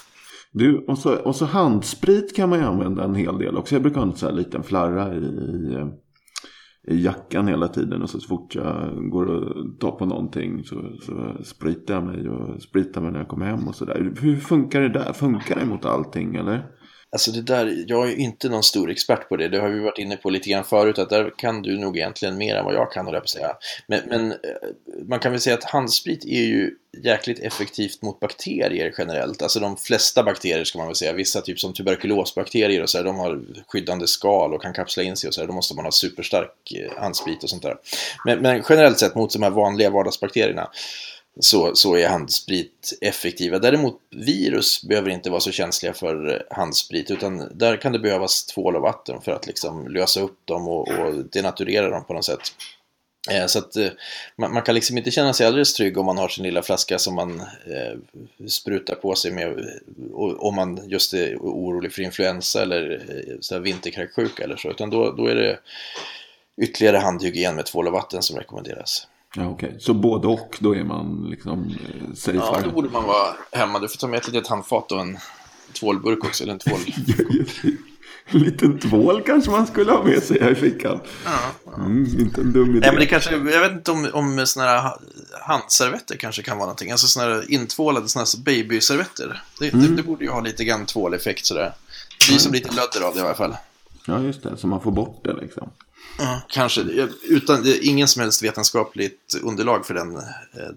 Du, 0.52 0.84
och 0.86 0.98
så, 0.98 1.14
och 1.14 1.36
så 1.36 1.44
handsprit 1.44 2.36
kan 2.36 2.48
man 2.48 2.58
ju 2.58 2.64
använda 2.64 3.04
en 3.04 3.14
hel 3.14 3.38
del 3.38 3.56
också. 3.56 3.74
Jag 3.74 3.82
brukar 3.82 4.00
ha 4.00 4.12
en 4.12 4.16
sån 4.16 4.28
här 4.28 4.36
liten 4.36 4.62
flarra 4.62 5.14
i, 5.14 5.18
i 5.18 5.74
eh, 5.74 5.88
i 6.88 7.02
jackan 7.02 7.48
hela 7.48 7.68
tiden. 7.68 8.02
Och 8.02 8.10
så, 8.10 8.20
så 8.20 8.28
fort 8.28 8.54
jag 8.54 9.10
går 9.10 9.26
och 9.26 9.80
tar 9.80 9.90
på 9.90 10.06
någonting 10.06 10.64
så, 10.64 10.92
så 11.02 11.44
spritar 11.44 11.94
jag 11.94 12.04
mig 12.04 12.28
och 12.28 12.62
spritar 12.62 13.00
mig 13.00 13.12
när 13.12 13.18
jag 13.18 13.28
kommer 13.28 13.46
hem 13.46 13.68
och 13.68 13.74
sådär. 13.74 14.12
Hur 14.20 14.36
funkar 14.36 14.80
det 14.80 14.88
där? 14.88 15.12
Funkar 15.12 15.60
det 15.60 15.66
mot 15.66 15.84
allting 15.84 16.34
eller? 16.34 16.66
Alltså 17.12 17.30
det 17.30 17.42
där, 17.42 17.84
jag 17.86 18.08
är 18.08 18.16
inte 18.16 18.48
någon 18.48 18.62
stor 18.62 18.90
expert 18.90 19.28
på 19.28 19.36
det. 19.36 19.48
Det 19.48 19.58
har 19.58 19.68
vi 19.68 19.80
varit 19.80 19.98
inne 19.98 20.16
på 20.16 20.30
lite 20.30 20.50
grann 20.50 20.64
förut, 20.64 20.98
att 20.98 21.10
där 21.10 21.32
kan 21.36 21.62
du 21.62 21.78
nog 21.78 21.96
egentligen 21.96 22.38
mer 22.38 22.56
än 22.56 22.64
vad 22.64 22.74
jag 22.74 22.92
kan, 22.92 23.06
hålla 23.06 23.20
på 23.20 23.24
att 23.24 23.30
säga. 23.30 23.56
Men, 23.86 24.00
men, 24.06 24.32
eh, 24.32 24.36
man 25.08 25.18
kan 25.18 25.32
väl 25.32 25.40
säga 25.40 25.56
att 25.56 25.64
handsprit 25.64 26.24
är 26.24 26.42
ju 26.42 26.70
jäkligt 27.02 27.38
effektivt 27.38 28.02
mot 28.02 28.20
bakterier 28.20 28.94
generellt. 28.98 29.42
Alltså 29.42 29.60
de 29.60 29.76
flesta 29.76 30.22
bakterier 30.22 30.64
ska 30.64 30.78
man 30.78 30.86
väl 30.86 30.96
säga. 30.96 31.12
Vissa 31.12 31.40
typ 31.40 31.60
som 31.60 31.72
tuberkulosbakterier 31.72 32.82
och 32.82 32.90
så 32.90 32.98
här, 32.98 33.04
de 33.04 33.18
har 33.18 33.40
skyddande 33.66 34.06
skal 34.06 34.54
och 34.54 34.62
kan 34.62 34.72
kapsla 34.72 35.02
in 35.02 35.16
sig 35.16 35.28
och 35.28 35.34
så 35.34 35.40
här. 35.40 35.48
Då 35.48 35.54
måste 35.54 35.76
man 35.76 35.84
ha 35.84 35.92
superstark 35.92 36.72
eh, 36.74 37.02
handsprit 37.02 37.42
och 37.42 37.50
sånt 37.50 37.62
där. 37.62 37.76
Men, 38.24 38.38
men 38.38 38.62
generellt 38.68 38.98
sett 38.98 39.14
mot 39.14 39.32
de 39.32 39.42
här 39.42 39.50
vanliga 39.50 39.90
vardagsbakterierna 39.90 40.70
så, 41.40 41.74
så 41.74 41.96
är 41.96 42.08
handsprit 42.08 42.98
effektiva. 43.00 43.58
Däremot 43.58 44.00
virus 44.10 44.84
behöver 44.84 45.10
inte 45.10 45.30
vara 45.30 45.40
så 45.40 45.50
känsliga 45.50 45.92
för 45.92 46.46
handsprit 46.50 47.10
utan 47.10 47.48
där 47.54 47.76
kan 47.76 47.92
det 47.92 47.98
behövas 47.98 48.44
tvål 48.46 48.76
och 48.76 48.82
vatten 48.82 49.20
för 49.20 49.32
att 49.32 49.46
liksom 49.46 49.88
lösa 49.88 50.20
upp 50.20 50.38
dem 50.44 50.68
och, 50.68 50.88
och 50.88 51.14
denaturera 51.14 51.90
dem 51.90 52.04
på 52.04 52.12
något 52.12 52.24
sätt. 52.24 52.40
Eh, 53.30 53.46
så 53.46 53.58
att 53.58 53.76
eh, 53.76 53.88
man, 54.36 54.52
man, 54.52 54.62
kan 54.62 54.74
liksom 54.74 54.98
inte 54.98 55.10
känna 55.10 55.32
sig 55.32 55.46
alldeles 55.46 55.74
trygg 55.74 55.98
om 55.98 56.06
man 56.06 56.18
har 56.18 56.28
sin 56.28 56.44
lilla 56.44 56.62
flaska 56.62 56.98
som 56.98 57.14
man 57.14 57.40
eh, 57.40 58.46
sprutar 58.48 58.94
på 58.94 59.14
sig 59.14 59.30
med 59.30 59.80
om 60.38 60.54
man 60.54 60.80
just 60.88 61.14
är 61.14 61.36
orolig 61.36 61.92
för 61.92 62.02
influensa 62.02 62.62
eller 62.62 63.02
eh, 63.52 63.58
vinterkräksjuka 63.58 64.44
eller 64.44 64.56
så. 64.56 64.70
Utan 64.70 64.90
då, 64.90 65.12
då 65.12 65.26
är 65.26 65.34
det 65.34 65.58
ytterligare 66.62 66.96
handhygien 66.96 67.54
med 67.54 67.66
tvål 67.66 67.86
och 67.86 67.92
vatten 67.92 68.22
som 68.22 68.38
rekommenderas. 68.38 69.06
Ja, 69.36 69.46
Okej, 69.46 69.68
okay. 69.68 69.80
så 69.80 69.94
både 69.94 70.28
och 70.28 70.56
då 70.58 70.74
är 70.74 70.84
man 70.84 71.26
liksom 71.30 71.64
eh, 71.64 72.14
safe? 72.14 72.36
Ja, 72.38 72.60
då 72.64 72.70
borde 72.70 72.88
man 72.88 73.04
vara 73.04 73.34
hemma. 73.52 73.78
Du 73.78 73.88
får 73.88 73.96
ta 73.96 74.06
med 74.06 74.18
ett 74.18 74.28
litet 74.28 74.48
handfat 74.48 74.92
och 74.92 75.00
en 75.00 75.18
tvålburk 75.72 76.24
också, 76.24 76.42
eller 76.42 76.52
en 76.52 76.58
tvål. 76.58 76.80
en 78.26 78.38
liten 78.40 78.78
tvål 78.78 79.22
kanske 79.22 79.50
man 79.50 79.66
skulle 79.66 79.92
ha 79.92 80.04
med 80.04 80.22
sig 80.22 80.40
här 80.40 80.50
i 80.50 80.54
fickan. 80.54 81.00
Ja, 81.24 81.30
ja. 81.64 81.74
Mm, 81.74 82.20
inte 82.20 82.40
en 82.40 82.52
dum 82.52 82.70
idé. 82.70 82.80
Nej, 82.80 82.90
men 82.90 83.00
det 83.00 83.06
kanske, 83.06 83.30
jag 83.30 83.60
vet 83.60 83.72
inte 83.72 83.90
om, 83.90 84.10
om 84.12 84.46
sådana 84.46 84.70
här 84.70 84.92
handservetter 85.40 86.16
kanske 86.16 86.42
kan 86.42 86.56
vara 86.56 86.66
någonting. 86.66 86.90
Alltså 86.90 87.06
sådana 87.06 87.34
här 87.34 87.50
intvålade 87.50 88.08
sådana 88.08 88.26
här 88.36 88.44
babyservetter. 88.44 89.42
Det, 89.60 89.72
mm. 89.72 89.86
det, 89.86 89.96
det, 89.96 90.02
borde 90.02 90.24
ju 90.24 90.30
ha 90.30 90.40
lite 90.40 90.64
grann 90.64 90.86
tvåleffekt 90.86 91.46
sådär. 91.46 91.72
Det 92.18 92.28
blir 92.28 92.38
som 92.38 92.52
lite 92.52 92.68
lödder 92.74 93.06
av 93.08 93.14
det 93.14 93.20
i 93.20 93.22
alla 93.22 93.34
fall. 93.34 93.56
Ja, 94.06 94.20
just 94.20 94.42
det. 94.42 94.56
Så 94.56 94.66
man 94.66 94.80
får 94.80 94.92
bort 94.92 95.24
det 95.24 95.32
liksom. 95.32 95.70
Ja, 96.18 96.42
kanske. 96.48 97.08
Utan, 97.28 97.64
ingen 97.82 98.08
som 98.08 98.22
helst 98.22 98.42
vetenskapligt 98.42 99.40
underlag 99.42 99.86
för 99.86 99.94
den 99.94 100.16
eh, 100.16 100.22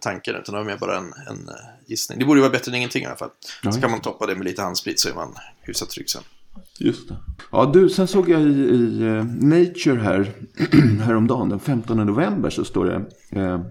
tanken. 0.02 0.36
Utan 0.36 0.54
det 0.54 0.60
var 0.60 0.66
mer 0.66 0.78
bara 0.78 0.98
en, 0.98 1.14
en 1.28 1.50
eh, 1.50 1.56
gissning. 1.86 2.20
Det 2.20 2.26
borde 2.26 2.38
ju 2.38 2.42
vara 2.42 2.52
bättre 2.52 2.72
än 2.72 2.76
ingenting 2.76 3.04
i 3.04 3.06
alla 3.06 3.16
fall. 3.16 3.30
Ja, 3.64 3.72
så 3.72 3.82
kan 3.82 3.92
man 3.92 4.02
toppa 4.02 4.26
det 4.26 4.36
med 4.36 4.46
lite 4.46 4.62
handsprit 4.62 5.00
så 5.00 5.10
är 5.10 5.14
man 5.14 5.36
hyfsat 5.62 5.90
trygg 5.90 6.10
sen. 6.10 6.24
Just 6.80 7.10
det. 7.10 7.16
Ja, 7.52 7.72
du, 7.74 7.90
sen 7.90 8.08
såg 8.08 8.30
jag 8.30 8.42
i, 8.42 8.46
i 8.46 9.04
uh, 9.04 9.24
Nature 9.26 10.00
här 10.00 10.32
häromdagen, 11.06 11.50
den 11.50 11.60
15 11.60 11.98
november, 11.98 12.50
så 12.50 12.66
står 12.66 12.86
det 12.86 13.06
uh, 13.40 13.66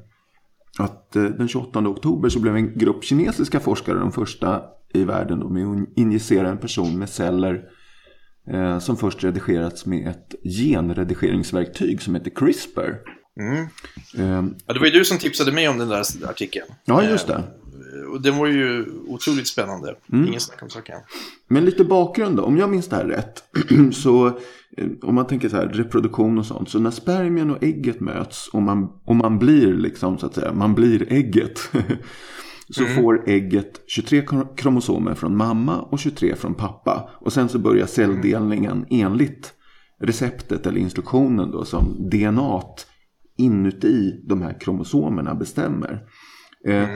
att 0.78 1.16
eh, 1.16 1.22
den 1.22 1.48
28 1.48 1.78
oktober 1.78 2.28
så 2.28 2.40
blev 2.40 2.56
en 2.56 2.78
grupp 2.78 3.04
kinesiska 3.04 3.60
forskare 3.60 3.98
de 3.98 4.12
första 4.12 4.62
i 4.92 5.04
världen 5.04 5.40
då, 5.40 5.48
med 5.48 5.66
att 5.66 5.88
injicera 5.96 6.48
en 6.48 6.58
person 6.58 6.98
med 6.98 7.08
celler 7.08 7.54
eh, 7.54 7.60
som 8.80 8.96
först 8.96 9.24
redigerats 9.24 9.86
med 9.86 10.08
ett 10.08 10.34
genredigeringsverktyg 10.44 12.02
som 12.02 12.14
heter 12.14 12.30
CRISPR. 12.30 12.90
Mm. 13.40 13.62
Eh, 14.18 14.50
Ja, 14.66 14.74
det 14.74 14.78
var 14.80 14.86
ju 14.86 14.92
du 14.92 15.04
som 15.04 15.18
tipsade 15.18 15.52
mig 15.52 15.68
om 15.68 15.78
den 15.78 15.88
där 15.88 16.02
artikeln. 16.28 16.66
ja, 16.84 17.02
just 17.04 17.26
det. 17.26 17.34
Eh, 17.34 18.10
Och 18.12 18.22
den 18.22 18.36
var 18.36 18.46
ju 18.46 18.86
otroligt 19.06 19.46
spännande. 19.48 19.94
Mm. 20.12 20.28
Ingen 20.28 20.40
snack 20.40 20.62
om 20.62 20.70
saken. 20.70 21.00
Men 21.48 21.64
lite 21.64 21.84
bakgrund 21.84 22.36
då, 22.36 22.42
om 22.42 22.58
jag 22.58 22.70
minns 22.70 22.88
det 22.88 22.96
här 22.96 23.04
rätt. 23.04 23.44
så 23.94 24.26
eh, 24.76 24.86
om 25.02 25.14
man 25.14 25.26
tänker 25.26 25.48
så 25.48 25.56
här 25.56 25.66
reproduktion 25.68 26.38
och 26.38 26.46
sånt. 26.46 26.70
Så 26.70 26.78
när 26.78 26.90
spermien 26.90 27.50
och 27.50 27.62
ägget 27.62 28.00
möts 28.00 28.48
och 28.48 28.62
man, 28.62 28.88
och 29.04 29.16
man 29.16 29.38
blir 29.38 29.74
liksom 29.74 30.18
så 30.18 30.26
att 30.26 30.34
säga, 30.34 30.52
man 30.52 30.74
blir 30.74 31.12
ägget. 31.12 31.60
så 32.70 32.84
får 32.84 33.28
ägget 33.28 33.80
23 33.86 34.20
kro- 34.20 34.54
kromosomer 34.56 35.14
från 35.14 35.36
mamma 35.36 35.80
och 35.80 35.98
23 35.98 36.34
från 36.36 36.54
pappa. 36.54 37.10
Och 37.12 37.32
sen 37.32 37.48
så 37.48 37.58
börjar 37.58 37.86
celldelningen 37.86 38.86
enligt 38.90 39.52
receptet 40.00 40.66
eller 40.66 40.80
instruktionen 40.80 41.50
då 41.50 41.64
som 41.64 42.10
DNA 42.10 42.60
inuti 43.38 44.20
de 44.28 44.42
här 44.42 44.60
kromosomerna 44.60 45.34
bestämmer. 45.34 46.02
Eh, 46.66 46.88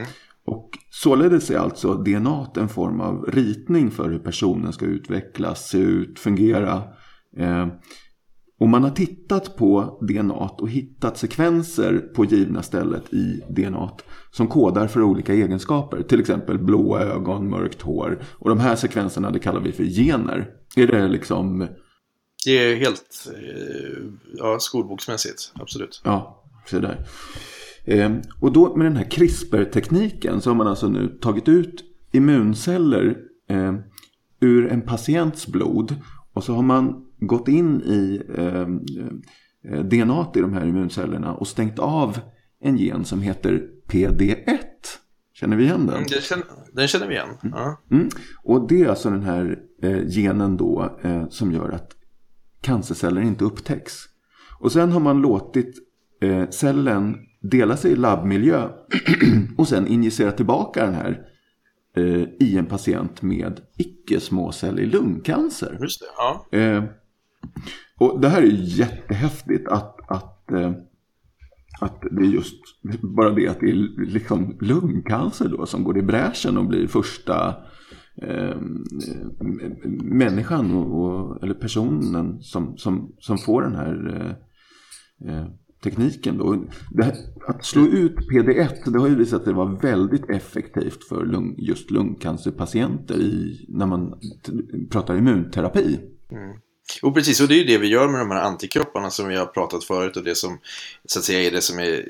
och 0.45 0.71
således 0.91 1.51
är 1.51 1.59
alltså 1.59 1.95
DNA 1.95 2.47
en 2.57 2.69
form 2.69 3.01
av 3.01 3.25
ritning 3.25 3.91
för 3.91 4.11
hur 4.11 4.19
personen 4.19 4.73
ska 4.73 4.87
utvecklas, 4.87 5.69
se 5.69 5.79
ut, 5.79 6.19
fungera. 6.19 6.83
Eh, 7.37 7.67
och 8.59 8.69
man 8.69 8.83
har 8.83 8.91
tittat 8.91 9.57
på 9.57 9.99
DNA 10.01 10.35
och 10.35 10.71
hittat 10.71 11.19
sekvenser 11.19 11.99
på 11.99 12.25
givna 12.25 12.63
stället 12.63 13.15
i 13.15 13.43
DNA 13.49 13.91
som 14.31 14.47
kodar 14.47 14.87
för 14.87 15.03
olika 15.03 15.35
egenskaper. 15.35 16.03
Till 16.03 16.21
exempel 16.21 16.59
blåa 16.59 17.01
ögon, 17.01 17.51
mörkt 17.51 17.83
hår. 17.83 18.23
Och 18.33 18.49
de 18.49 18.59
här 18.59 18.77
sekvenserna 18.77 19.31
det 19.31 19.39
kallar 19.39 19.61
vi 19.61 19.73
för 19.73 19.85
gener. 19.85 20.51
Är 20.77 20.87
det 20.87 21.09
liksom, 21.09 21.69
Det 22.45 22.59
är 22.59 22.77
helt 22.77 23.29
eh, 23.35 24.03
ja, 24.39 24.59
skolboksmässigt, 24.61 25.53
absolut. 25.55 26.01
ja, 26.05 26.45
så 26.67 26.79
där. 26.79 27.07
Eh, 27.85 28.13
och 28.41 28.53
då 28.53 28.77
med 28.77 28.87
den 28.87 28.97
här 28.97 29.11
CRISPR-tekniken 29.11 30.41
så 30.41 30.51
har 30.51 30.55
man 30.55 30.67
alltså 30.67 30.89
nu 30.89 31.19
tagit 31.21 31.49
ut 31.49 31.85
immunceller 32.13 33.17
eh, 33.51 33.75
ur 34.41 34.73
en 34.73 34.83
patients 34.83 35.47
blod. 35.47 35.95
Och 36.33 36.45
så 36.45 36.55
har 36.55 36.63
man 36.63 37.08
gått 37.21 37.49
in 37.49 37.83
i 37.83 38.23
eh, 38.37 38.67
eh, 39.73 39.83
DNA 39.85 40.27
i 40.35 40.41
de 40.41 40.53
här 40.53 40.67
immuncellerna 40.67 41.35
och 41.35 41.49
stängt 41.49 41.79
av 41.79 42.19
en 42.61 42.77
gen 42.77 43.05
som 43.05 43.23
heter 43.23 43.63
PD1. 43.89 44.59
Känner 45.33 45.57
vi 45.57 45.65
igen 45.65 45.87
den? 45.87 45.97
Mm, 45.97 46.07
Den 46.11 46.21
känner, 46.21 46.45
den 46.73 46.89
känner 46.89 47.07
vi 47.09 47.15
igen. 47.15 47.29
Ja. 47.43 47.83
Mm. 47.91 48.09
Och 48.43 48.69
det 48.69 48.83
är 48.83 48.89
alltså 48.89 49.11
den 49.11 49.23
här 49.23 49.59
eh, 49.83 49.99
genen 50.09 50.57
då 50.57 50.99
eh, 51.03 51.29
som 51.29 51.53
gör 51.53 51.69
att 51.71 51.93
cancerceller 52.61 53.21
inte 53.21 53.45
upptäcks. 53.45 53.95
Och 54.61 54.73
sen 54.73 54.93
har 54.93 55.01
man 55.01 55.21
låtit 55.21 55.75
eh, 56.23 56.49
cellen 56.49 57.17
dela 57.41 57.77
sig 57.77 57.93
i 57.93 57.97
labbmiljö 57.97 58.69
och 59.59 59.69
sen 59.69 59.87
injicera 59.87 60.33
tillbaka 60.33 60.85
den 60.85 60.95
här 60.95 61.23
eh, 61.97 62.23
i 62.41 62.57
en 62.59 62.67
patient 62.67 63.23
med 63.23 63.61
icke-småcellig 63.79 64.87
lungcancer. 64.87 65.79
Just 65.81 66.01
det, 66.01 66.07
ja. 66.17 66.47
Och 67.99 68.21
det 68.21 68.29
här 68.29 68.43
är 68.43 68.47
jättehäftigt 68.53 69.69
att, 69.69 70.11
att, 70.11 70.53
eh, 70.53 70.73
att 71.81 72.03
det 72.11 72.23
är 72.23 72.27
just 72.27 72.61
bara 73.03 73.31
det 73.31 73.49
att 73.49 73.61
det 73.61 73.71
är 73.71 74.07
liksom 74.07 74.57
lungcancer 74.61 75.49
då 75.49 75.67
som 75.67 75.85
går 75.85 75.99
i 75.99 76.03
bräschen 76.03 76.59
och 76.59 76.67
blir 76.67 76.87
första 76.87 77.55
eh, 78.23 78.57
människan 80.03 80.75
och, 80.75 81.05
och, 81.05 81.43
eller 81.43 81.55
personen 81.55 82.43
som, 82.43 82.77
som, 82.77 83.13
som 83.19 83.39
får 83.39 83.63
den 83.63 83.75
här 83.75 84.37
eh, 85.21 85.31
eh 85.31 85.47
tekniken. 85.83 86.39
Då. 86.39 86.65
Det 86.91 87.05
här, 87.05 87.15
att 87.47 87.65
slå 87.65 87.83
ut 87.83 88.17
PD1 88.33 88.93
det 88.93 88.99
har 88.99 89.09
ju 89.09 89.15
visat 89.15 89.45
sig 89.45 89.53
vara 89.53 89.79
väldigt 89.83 90.31
effektivt 90.31 91.05
för 91.05 91.27
lung, 91.27 91.55
just 91.59 91.91
lungcancerpatienter 91.91 93.21
i, 93.21 93.67
när 93.69 93.87
man 93.87 94.21
t- 94.21 94.53
pratar 94.91 95.17
immunterapi. 95.17 96.01
Mm. 96.31 96.57
Och 97.03 97.15
precis, 97.15 97.41
och 97.41 97.49
det 97.49 97.55
är 97.55 97.59
ju 97.59 97.65
det 97.65 97.79
vi 97.79 97.89
gör 97.89 98.09
med 98.09 98.21
de 98.21 98.31
här 98.31 98.43
antikropparna 98.43 99.11
som 99.11 99.29
vi 99.29 99.37
har 99.37 99.47
pratat 99.47 99.85
förut 99.85 100.17
och 100.17 100.25
det 100.25 100.35
som 100.35 100.59
så 101.05 101.19
att 101.19 101.25
säga 101.25 101.41
är 101.41 101.51
det 101.51 101.63
som 101.63 101.79
är 101.79 102.09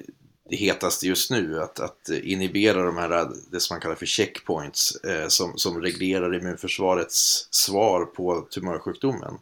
det 0.50 0.56
hetaste 0.56 1.06
just 1.06 1.30
nu. 1.30 1.62
Att, 1.62 1.80
att 1.80 2.08
inhibera 2.08 2.82
de 2.82 2.97
här, 2.97 3.30
det 3.50 3.61
som 3.61 3.75
man 3.75 3.80
kallar 3.80 3.94
för 3.94 4.06
checkpoints 4.06 4.97
eh, 4.97 5.28
som, 5.28 5.58
som 5.58 5.82
reglerar 5.82 6.37
immunförsvarets 6.37 7.49
svar 7.50 8.04
på 8.04 8.47
tumörsjukdomen. 8.50 9.38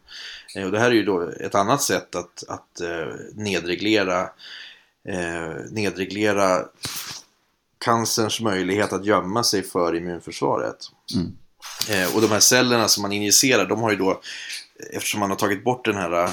Eh, 0.55 0.65
och 0.65 0.71
det 0.71 0.79
här 0.79 0.91
är 0.91 0.95
ju 0.95 1.03
då 1.03 1.29
ett 1.29 1.55
annat 1.55 1.81
sätt 1.81 2.15
att, 2.15 2.43
att 2.47 2.81
eh, 2.81 3.13
nedreglera, 3.33 4.21
eh, 5.07 5.55
nedreglera 5.71 6.65
cancerns 7.77 8.41
möjlighet 8.41 8.93
att 8.93 9.05
gömma 9.05 9.43
sig 9.43 9.63
för 9.63 9.95
immunförsvaret. 9.95 10.77
Mm 11.15 11.37
och 12.13 12.21
de 12.21 12.31
här 12.31 12.39
cellerna 12.39 12.87
som 12.87 13.01
man 13.01 13.11
injicerar, 13.11 13.65
de 13.65 13.81
har 13.81 13.91
ju 13.91 13.97
då, 13.97 14.21
eftersom 14.93 15.19
man 15.19 15.29
har 15.29 15.37
tagit 15.37 15.63
bort 15.63 15.85
den 15.85 15.95
här 15.95 16.23
eh, 16.23 16.29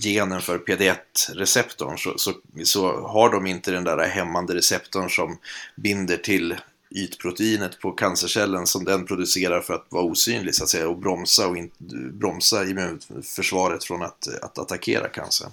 genen 0.00 0.40
för 0.40 0.58
PD1-receptorn 0.58 1.96
så, 1.96 2.18
så, 2.18 2.32
så 2.64 3.06
har 3.06 3.30
de 3.30 3.46
inte 3.46 3.70
den 3.70 3.84
där 3.84 4.08
hämmande 4.08 4.54
receptorn 4.54 5.10
som 5.10 5.38
binder 5.76 6.16
till 6.16 6.54
ytproteinet 6.90 7.80
på 7.80 7.92
cancercellen 7.92 8.66
som 8.66 8.84
den 8.84 9.06
producerar 9.06 9.60
för 9.60 9.74
att 9.74 9.86
vara 9.88 10.04
osynlig 10.04 10.54
så 10.54 10.64
att 10.64 10.68
säga 10.70 10.88
och 10.88 10.98
bromsa, 10.98 11.48
och 11.48 11.56
in, 11.56 11.70
bromsa 12.12 12.64
immunförsvaret 12.64 13.84
från 13.84 14.02
att, 14.02 14.28
att 14.42 14.58
attackera 14.58 15.08
cancern. 15.08 15.50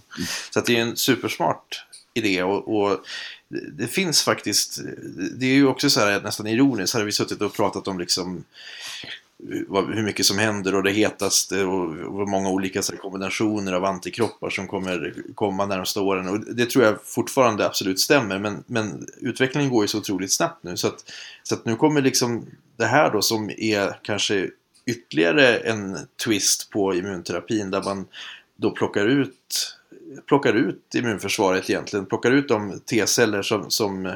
Så 0.53 0.59
att 0.59 0.65
det 0.65 0.77
är 0.77 0.81
en 0.81 0.97
supersmart 0.97 1.85
idé 2.13 2.43
och, 2.43 2.75
och 2.75 2.99
det, 3.73 3.87
finns 3.87 4.23
faktiskt, 4.23 4.79
det 5.31 5.45
är 5.45 5.53
ju 5.53 5.67
också 5.67 5.89
så 5.89 5.99
här 5.99 6.21
nästan 6.21 6.47
ironiskt, 6.47 6.93
här 6.93 7.01
har 7.01 7.05
vi 7.05 7.11
suttit 7.11 7.41
och 7.41 7.53
pratat 7.53 7.87
om 7.87 7.99
liksom 7.99 8.43
hur 9.93 10.03
mycket 10.03 10.25
som 10.25 10.37
händer 10.37 10.75
och 10.75 10.83
det 10.83 10.91
hetaste 10.91 11.63
och, 11.63 12.29
många 12.29 12.49
olika 12.49 12.81
kombinationer 12.81 13.73
av 13.73 13.85
antikroppar 13.85 14.49
som 14.49 14.67
kommer 14.67 15.13
komma 15.35 15.65
närmsta 15.65 16.01
åren. 16.01 16.27
Och 16.27 16.39
det 16.39 16.65
tror 16.65 16.85
jag 16.85 17.03
fortfarande 17.03 17.65
absolut 17.65 17.99
stämmer, 17.99 18.39
men, 18.39 18.63
men 18.67 19.07
utvecklingen 19.21 19.69
går 19.69 19.83
ju 19.83 19.87
så 19.87 19.97
otroligt 19.97 20.31
snabbt 20.31 20.63
nu. 20.63 20.77
Så 20.77 20.87
att, 20.87 21.11
så 21.43 21.55
att 21.55 21.65
nu 21.65 21.75
kommer 21.75 22.01
liksom 22.01 22.45
det 22.77 22.85
här 22.85 23.11
då 23.11 23.21
som 23.21 23.49
är 23.57 23.99
kanske 24.01 24.49
ytterligare 24.85 25.57
en 25.57 25.97
twist 26.25 26.69
på 26.69 26.95
immunterapin 26.95 27.71
där 27.71 27.83
man 27.83 28.05
då 28.55 28.71
plockar 28.71 29.07
ut 29.07 29.77
plockar 30.27 30.53
ut 30.53 30.95
immunförsvaret 30.95 31.69
egentligen, 31.69 32.05
plockar 32.05 32.31
ut 32.31 32.47
de 32.47 32.79
T-celler 32.79 33.41
som, 33.41 33.69
som 33.69 34.13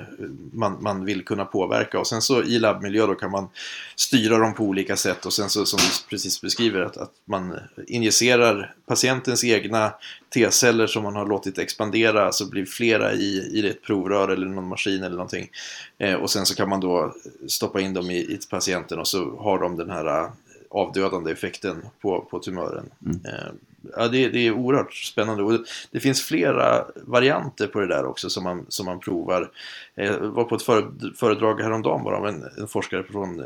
man, 0.53 0.77
man 0.83 1.05
vill 1.05 1.25
kunna 1.25 1.45
påverka 1.45 1.99
och 1.99 2.07
sen 2.07 2.21
så 2.21 2.43
i 2.43 2.59
labbmiljö 2.59 3.07
då 3.07 3.15
kan 3.15 3.31
man 3.31 3.49
styra 3.95 4.37
dem 4.37 4.53
på 4.53 4.63
olika 4.63 4.95
sätt 4.95 5.25
och 5.25 5.33
sen 5.33 5.49
så 5.49 5.65
som 5.65 5.79
vi 5.79 6.09
precis 6.09 6.41
beskriver 6.41 6.81
att, 6.81 6.97
att 6.97 7.11
man 7.25 7.59
injicerar 7.87 8.73
patientens 8.85 9.43
egna 9.43 9.93
T-celler 10.33 10.87
som 10.87 11.03
man 11.03 11.15
har 11.15 11.25
låtit 11.25 11.57
expandera 11.57 12.31
så 12.31 12.49
blir 12.49 12.65
flera 12.65 13.13
i, 13.13 13.51
i 13.53 13.67
ett 13.69 13.83
provrör 13.83 14.29
eller 14.29 14.45
någon 14.45 14.67
maskin 14.67 15.03
eller 15.03 15.15
någonting 15.15 15.49
eh, 15.97 16.13
och 16.13 16.29
sen 16.29 16.45
så 16.45 16.55
kan 16.55 16.69
man 16.69 16.79
då 16.79 17.15
stoppa 17.47 17.81
in 17.81 17.93
dem 17.93 18.11
i, 18.11 18.17
i 18.17 18.39
patienten 18.49 18.99
och 18.99 19.07
så 19.07 19.37
har 19.37 19.59
de 19.59 19.77
den 19.77 19.89
här 19.89 20.29
avdödande 20.69 21.31
effekten 21.31 21.85
på, 22.01 22.21
på 22.21 22.39
tumören. 22.39 22.89
Mm. 23.05 23.21
Eh, 23.25 23.51
ja, 23.95 24.07
det, 24.07 24.29
det, 24.29 24.47
är 24.47 24.51
oerhört 24.51 24.93
spännande 24.93 25.43
och 25.43 25.65
det 25.91 25.99
finns 25.99 26.21
flera 26.21 26.85
varianter 26.95 27.67
på 27.67 27.79
det 27.79 27.87
där 27.87 28.05
också 28.05 28.29
som 28.29 28.43
man, 28.43 28.65
som 28.69 28.85
man 28.85 28.99
provar. 28.99 29.51
Eh, 29.95 30.05
jag 30.05 30.19
var 30.19 30.43
på 30.43 30.55
ett 30.55 31.17
föredrag 31.17 31.61
häromdagen 31.61 32.03
bara 32.03 32.17
av 32.17 32.27
en, 32.27 32.43
en 32.57 32.67
forskare 32.67 33.03
från 33.03 33.39
eh, 33.39 33.45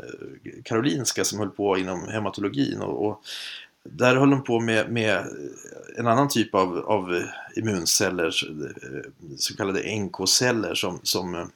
Karolinska 0.64 1.24
som 1.24 1.38
höll 1.38 1.50
på 1.50 1.78
inom 1.78 2.08
hematologin 2.08 2.80
och, 2.80 3.06
och 3.06 3.22
där 3.84 4.16
höll 4.16 4.30
de 4.30 4.44
på 4.44 4.60
med, 4.60 4.92
med, 4.92 5.24
en 5.98 6.06
annan 6.06 6.28
typ 6.28 6.54
av, 6.54 6.78
av 6.78 7.22
immunceller, 7.56 8.26
eh, 8.26 9.10
så 9.36 9.56
kallade 9.56 9.96
NK-celler 9.96 10.74
som, 10.74 11.00
som 11.02 11.50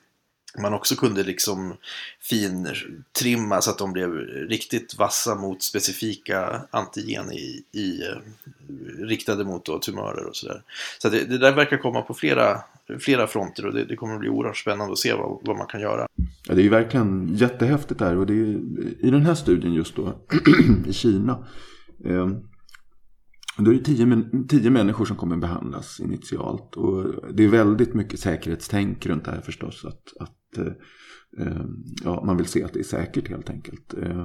man 0.63 0.75
också 0.75 0.97
kunde 0.97 1.23
liksom 1.23 1.75
fintrimma 2.21 3.61
så 3.61 3.71
att 3.71 3.79
de 3.79 3.93
blev 3.93 4.11
riktigt 4.49 4.99
vassa 4.99 5.35
mot 5.35 5.63
specifika 5.63 6.63
antigen 6.71 7.33
i, 7.33 7.63
i 7.73 8.03
eh, 8.03 8.17
riktade 9.07 9.45
mot 9.45 9.65
då, 9.65 9.79
tumörer 9.79 10.25
och 10.25 10.37
sådär. 10.37 10.63
Så 10.99 11.09
det, 11.09 11.25
det, 11.25 11.39
där 11.39 11.53
verkar 11.53 11.77
komma 11.77 12.03
på 12.03 12.15
flera, 12.15 12.61
flera 12.99 13.27
fronter 13.27 13.67
och 13.67 13.75
det, 13.75 13.85
det 13.85 13.97
kommer 13.97 14.15
att 14.15 14.21
bli 14.21 14.29
oerhört 14.29 14.57
spännande 14.57 14.93
att 14.93 14.99
se 14.99 15.13
vad, 15.13 15.39
vad 15.43 15.57
man 15.57 15.67
kan 15.67 15.81
göra. 15.81 16.07
Ja, 16.49 16.55
det 16.55 16.61
är 16.61 16.65
ju 16.65 16.69
verkligen 16.69 17.35
jättehäftigt 17.35 17.99
där 17.99 18.17
och 18.17 18.27
det 18.27 18.33
är 18.33 18.61
i 19.01 19.11
den 19.11 19.23
här 19.23 19.35
studien 19.35 19.75
just 19.75 19.97
då 19.97 20.15
i 20.87 20.93
Kina. 20.93 21.45
Eh, 22.05 22.29
då 23.59 23.71
är 23.71 23.75
det 23.75 23.85
tio, 23.85 24.25
tio 24.49 24.71
människor 24.71 25.05
som 25.05 25.17
kommer 25.17 25.37
behandlas 25.37 26.01
initialt. 26.01 26.77
Och 26.77 27.05
det 27.35 27.45
är 27.45 27.49
väldigt 27.49 27.95
mycket 27.95 28.21
säkerhetstänk 28.21 29.07
runt 29.07 29.25
det 29.25 29.31
här 29.31 29.41
förstås. 29.41 29.85
Att, 29.85 30.23
att 30.23 30.59
eh, 30.59 31.47
eh, 31.47 31.65
ja, 32.05 32.23
man 32.27 32.37
vill 32.37 32.47
se 32.47 32.65
att 32.65 32.73
det 32.73 32.79
är 32.79 32.85
säkert 32.85 33.29
helt 33.29 33.51
enkelt. 33.51 33.95
Eh, 34.03 34.25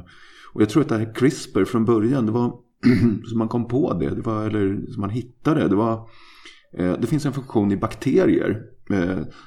och 0.53 0.61
jag 0.61 0.69
tror 0.69 0.81
att 0.83 0.89
det 0.89 0.97
här 0.97 1.13
CRISPR 1.13 1.65
från 1.65 1.85
början, 1.85 2.25
det 2.25 2.31
var 2.31 2.59
som 3.25 3.37
man 3.37 3.47
kom 3.47 3.67
på 3.67 3.93
det, 3.93 4.09
det 4.09 4.21
var, 4.21 4.45
eller 4.45 4.91
som 4.91 5.01
man 5.01 5.09
hittade, 5.09 5.67
det 5.67 5.75
var 5.75 6.09
det 6.73 7.07
finns 7.07 7.25
en 7.25 7.33
funktion 7.33 7.71
i 7.71 7.77
bakterier 7.77 8.63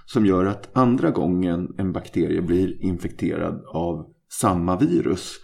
som 0.07 0.27
gör 0.27 0.45
att 0.45 0.77
andra 0.77 1.11
gången 1.11 1.75
en 1.79 1.93
bakterie 1.93 2.43
blir 2.43 2.83
infekterad 2.83 3.65
av 3.67 4.07
samma 4.31 4.79
virus 4.79 5.41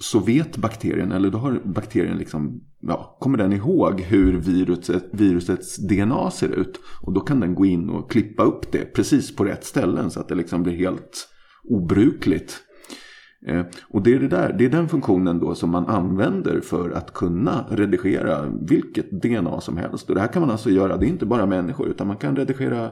så 0.00 0.18
vet 0.18 0.56
bakterien, 0.56 1.12
eller 1.12 1.30
då 1.30 1.38
har 1.38 1.60
bakterien 1.64 2.18
liksom, 2.18 2.60
ja, 2.80 3.16
kommer 3.20 3.38
den 3.38 3.52
ihåg 3.52 4.00
hur 4.00 4.32
viruset, 4.40 5.04
virusets 5.12 5.76
DNA 5.76 6.30
ser 6.30 6.48
ut. 6.48 6.80
Och 7.02 7.12
då 7.12 7.20
kan 7.20 7.40
den 7.40 7.54
gå 7.54 7.64
in 7.66 7.90
och 7.90 8.10
klippa 8.10 8.42
upp 8.42 8.72
det 8.72 8.94
precis 8.94 9.36
på 9.36 9.44
rätt 9.44 9.64
ställen 9.64 10.10
så 10.10 10.20
att 10.20 10.28
det 10.28 10.34
liksom 10.34 10.62
blir 10.62 10.76
helt 10.76 11.28
obrukligt. 11.68 12.60
Eh, 13.46 13.62
och 13.88 14.02
det 14.02 14.14
är, 14.14 14.20
det, 14.20 14.28
där, 14.28 14.52
det 14.58 14.64
är 14.64 14.70
den 14.70 14.88
funktionen 14.88 15.40
då 15.40 15.54
som 15.54 15.70
man 15.70 15.86
använder 15.86 16.60
för 16.60 16.90
att 16.90 17.14
kunna 17.14 17.66
redigera 17.70 18.46
vilket 18.68 19.10
DNA 19.22 19.60
som 19.60 19.76
helst. 19.76 20.08
Och 20.08 20.14
det 20.14 20.20
här 20.20 20.32
kan 20.32 20.42
man 20.42 20.50
alltså 20.50 20.70
göra, 20.70 20.96
det 20.96 21.06
är 21.06 21.08
inte 21.08 21.26
bara 21.26 21.46
människor 21.46 21.88
utan 21.88 22.06
man 22.06 22.16
kan 22.16 22.36
redigera 22.36 22.90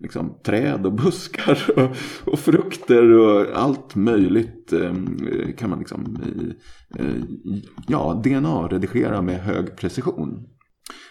liksom, 0.00 0.34
träd 0.44 0.86
och 0.86 0.92
buskar 0.92 1.58
och, 1.76 1.96
och, 2.32 2.38
frukter 2.38 3.12
och 3.12 3.46
allt 3.54 3.94
möjligt 3.94 4.72
eh, 4.72 4.94
kan 5.58 5.70
man 5.70 5.78
liksom 5.78 6.18
eh, 6.24 7.06
eh 7.06 7.14
ja, 7.88 8.22
DNA-redigera 8.24 9.22
med 9.22 9.40
hög 9.40 9.76
precision. 9.76 10.46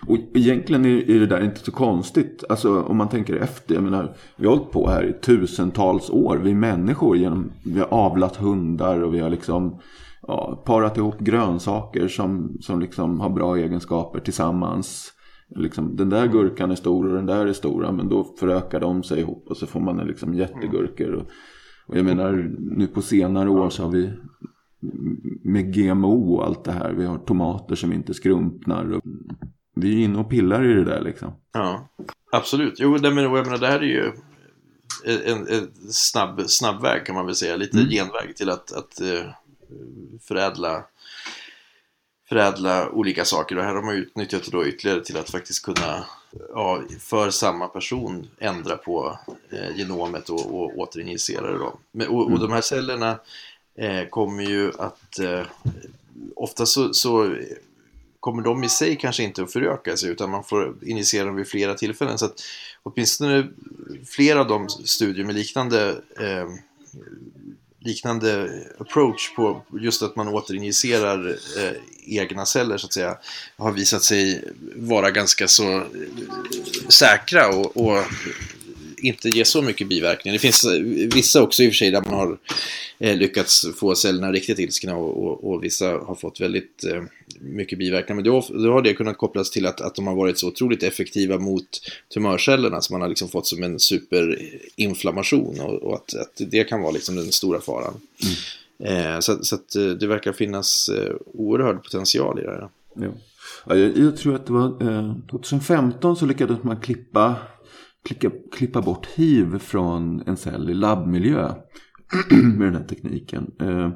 Och 0.08 0.18
egentligen 0.34 0.86
är 0.86 1.20
det 1.20 1.26
där 1.26 1.44
inte 1.44 1.60
så 1.60 1.72
konstigt. 1.72 2.44
Alltså 2.50 2.82
om 2.82 2.98
man 2.98 3.10
tänker 3.10 3.36
efter. 3.36 3.76
Jag 3.76 3.84
menar, 3.84 4.16
vi 4.36 4.48
har 4.48 4.56
hållit 4.56 4.72
på 4.72 4.90
här 4.90 5.04
i 5.04 5.14
tusentals 5.14 6.10
år. 6.10 6.38
Vi 6.38 6.54
människor. 6.54 7.18
Genom, 7.18 7.52
vi 7.66 7.80
har 7.80 7.88
avlat 7.88 8.36
hundar 8.36 9.04
och 9.04 9.14
vi 9.14 9.20
har 9.20 9.30
liksom 9.30 9.80
ja, 10.28 10.64
parat 10.66 10.98
ihop 10.98 11.20
grönsaker 11.20 12.08
som, 12.08 12.58
som 12.62 12.80
liksom 12.80 13.20
har 13.20 13.30
bra 13.30 13.58
egenskaper 13.58 14.20
tillsammans. 14.20 15.14
Liksom, 15.56 15.96
den 15.96 16.10
där 16.10 16.28
gurkan 16.28 16.72
är 16.72 16.76
stor 16.76 17.08
och 17.08 17.16
den 17.16 17.26
där 17.26 17.46
är 17.46 17.54
stora. 17.54 17.92
Men 17.92 18.10
då 18.10 18.24
förökar 18.40 18.80
de 18.80 19.04
sig 19.04 19.20
ihop 19.20 19.46
och 19.50 19.58
så 19.58 19.68
får 19.68 19.80
man 19.80 19.98
liksom 19.98 20.34
jättegurkor. 20.34 21.12
Och, 21.14 21.26
och 21.88 21.98
jag 21.98 22.06
menar 22.06 22.56
nu 22.60 22.88
på 22.88 23.02
senare 23.02 23.50
år 23.50 23.70
så 23.70 23.84
har 23.84 23.92
vi 23.92 24.14
med 25.44 25.74
GMO 25.74 26.36
och 26.36 26.46
allt 26.46 26.64
det 26.64 26.72
här. 26.72 26.94
Vi 26.94 27.06
har 27.06 27.18
tomater 27.18 27.76
som 27.76 27.94
inte 27.94 28.14
skrumpnar. 28.14 29.02
Vi 29.76 29.94
är 29.94 30.06
inne 30.06 30.20
och 30.20 30.30
pillar 30.30 30.66
i 30.66 30.74
det 30.74 30.84
där 30.84 31.02
liksom. 31.02 31.32
Ja, 31.54 31.90
absolut. 32.32 32.80
Jo, 32.80 32.98
det, 32.98 33.12
men, 33.12 33.24
jag 33.24 33.32
menar, 33.32 33.58
det 33.58 33.68
här 33.68 33.80
är 33.80 33.84
ju 33.84 34.12
en, 35.06 35.48
en 35.48 35.68
snabb, 35.90 36.42
snabb 36.48 36.82
väg 36.82 37.06
kan 37.06 37.16
man 37.16 37.26
väl 37.26 37.36
säga. 37.36 37.56
Lite 37.56 37.78
mm. 37.78 37.90
genväg 37.90 38.36
till 38.36 38.50
att, 38.50 38.72
att 38.72 39.02
uh, 39.02 39.32
förädla, 40.28 40.84
förädla 42.30 42.90
olika 42.90 43.26
saker. 43.26 43.58
Och 43.58 43.64
här 43.64 43.76
har 43.76 43.82
man 43.82 43.96
utnyttjat 43.96 44.44
det 44.44 44.52
då 44.52 44.68
ytterligare 44.68 45.04
till 45.04 45.18
att 45.18 45.30
faktiskt 45.30 45.66
kunna 45.66 46.06
ja, 46.54 46.84
för 47.00 47.30
samma 47.30 47.68
person 47.68 48.28
ändra 48.40 48.78
på 48.78 49.20
eh, 49.50 49.78
genomet 49.78 50.30
och, 50.30 50.46
och 50.46 50.78
återinjicera 50.80 51.52
det. 51.52 51.58
Då. 51.58 51.78
Men, 51.92 52.08
och, 52.08 52.22
och 52.22 52.28
mm. 52.28 52.40
de 52.40 52.52
här 52.52 52.62
cellerna 52.62 53.20
eh, 53.76 54.06
kommer 54.10 54.44
ju 54.44 54.72
att 54.78 55.20
eh, 55.20 55.46
ofta 56.36 56.66
så, 56.66 56.94
så 56.94 57.36
kommer 58.20 58.44
de 58.44 58.64
i 58.64 58.70
sig 58.70 58.96
kanske 58.96 59.24
inte 59.24 59.44
att 59.44 59.54
föröka 59.54 59.98
sig 59.98 60.10
utan 60.10 60.30
man 60.30 60.44
får 60.44 60.76
initiera 60.82 61.26
dem 61.26 61.36
vid 61.36 61.48
flera 61.48 61.74
tillfällen. 61.74 62.18
Så 62.18 62.26
att 62.26 62.42
åtminstone 62.84 63.48
flera 64.06 64.40
av 64.40 64.48
de 64.48 64.70
studier 64.70 65.26
med 65.26 65.36
liknande, 65.36 65.90
eh, 66.20 66.48
liknande 67.80 68.50
approach 68.80 69.36
på 69.36 69.62
just 69.82 70.04
att 70.04 70.16
man 70.16 70.28
återinjicerar 70.28 71.30
eh, 71.30 71.72
egna 72.06 72.46
celler 72.46 72.78
så 72.78 72.86
att 72.86 72.94
säga 72.94 73.18
har 73.58 73.72
visat 73.72 74.04
sig 74.04 74.44
vara 74.76 75.12
ganska 75.12 75.48
så 75.48 75.78
eh, 75.78 75.84
säkra 76.90 77.48
och, 77.48 77.78
och 77.78 78.04
inte 79.02 79.30
ge 79.30 79.46
så 79.46 79.62
mycket 79.62 79.88
biverkningar. 79.88 80.34
Det 80.34 80.40
finns 80.40 80.66
vissa 81.16 81.42
också 81.42 81.64
i 81.64 81.68
och 81.68 81.72
för 81.72 81.78
sig 81.78 81.92
där 81.92 82.02
man 82.02 82.14
har 82.14 82.38
eh, 83.00 83.16
lyckats 83.16 83.66
få 83.76 83.96
cellerna 83.96 84.32
riktigt 84.32 84.60
ilskna 84.60 84.96
och, 84.96 85.24
och, 85.24 85.52
och 85.52 85.64
vissa 85.64 85.86
har 85.86 86.16
fått 86.16 86.42
väldigt 86.42 86.84
eh, 86.84 87.04
mycket 87.40 87.80
biverkningar. 87.80 88.16
Men 88.16 88.24
då, 88.24 88.46
då, 88.50 88.72
har 88.72 88.82
det 88.82 88.94
kunnat 88.94 89.18
kopplas 89.18 89.50
till 89.50 89.66
att, 89.66 89.82
att 89.82 89.96
de 89.96 90.08
har 90.08 90.16
varit 90.16 90.40
så 90.40 90.48
otroligt 90.48 90.84
effektiva 90.84 91.38
mot 91.38 91.82
tumörcellerna 92.14 92.82
så 92.82 92.94
man 92.94 93.02
har 93.02 93.10
liksom 93.10 93.30
fått 93.30 93.48
som 93.48 93.64
en 93.64 93.80
superinflammation 93.80 95.60
och, 95.60 95.74
och 95.74 95.96
att, 95.96 96.16
att, 96.16 96.42
det 96.52 96.64
kan 96.64 96.82
vara 96.82 96.92
liksom 96.92 97.16
den 97.16 97.32
stora 97.32 97.62
faran. 97.62 97.94
Mm. 98.24 98.36
Eh, 99.14 99.20
så, 99.20 99.44
så 99.44 99.56
att 99.56 99.76
eh, 99.76 99.84
det 99.84 100.08
verkar 100.08 100.34
finnas 100.34 100.90
eh, 100.90 101.16
oerhörd 101.34 101.84
potential 101.84 102.40
i 102.40 102.44
det 102.44 102.52
här. 102.52 102.70
Ja. 102.96 103.12
Jag, 103.76 103.98
jag, 103.98 104.18
tror 104.18 104.36
att 104.36 104.46
det 104.46 104.54
var 104.54 104.66
eh, 104.66 105.14
2015 105.30 106.16
så 106.16 106.26
lyckades 106.26 106.64
man 106.64 106.80
klippa 106.80 107.36
klicka, 108.06 108.32
klippa 108.52 108.82
bort 108.82 109.06
hiv 109.06 109.58
från 109.58 110.24
en 110.26 110.38
cell 110.38 110.70
i 110.70 110.74
labbmiljö 110.74 111.54
med 112.58 112.68
den 112.68 112.76
här 112.76 112.88
tekniken. 112.88 113.52
Eh, 113.60 113.90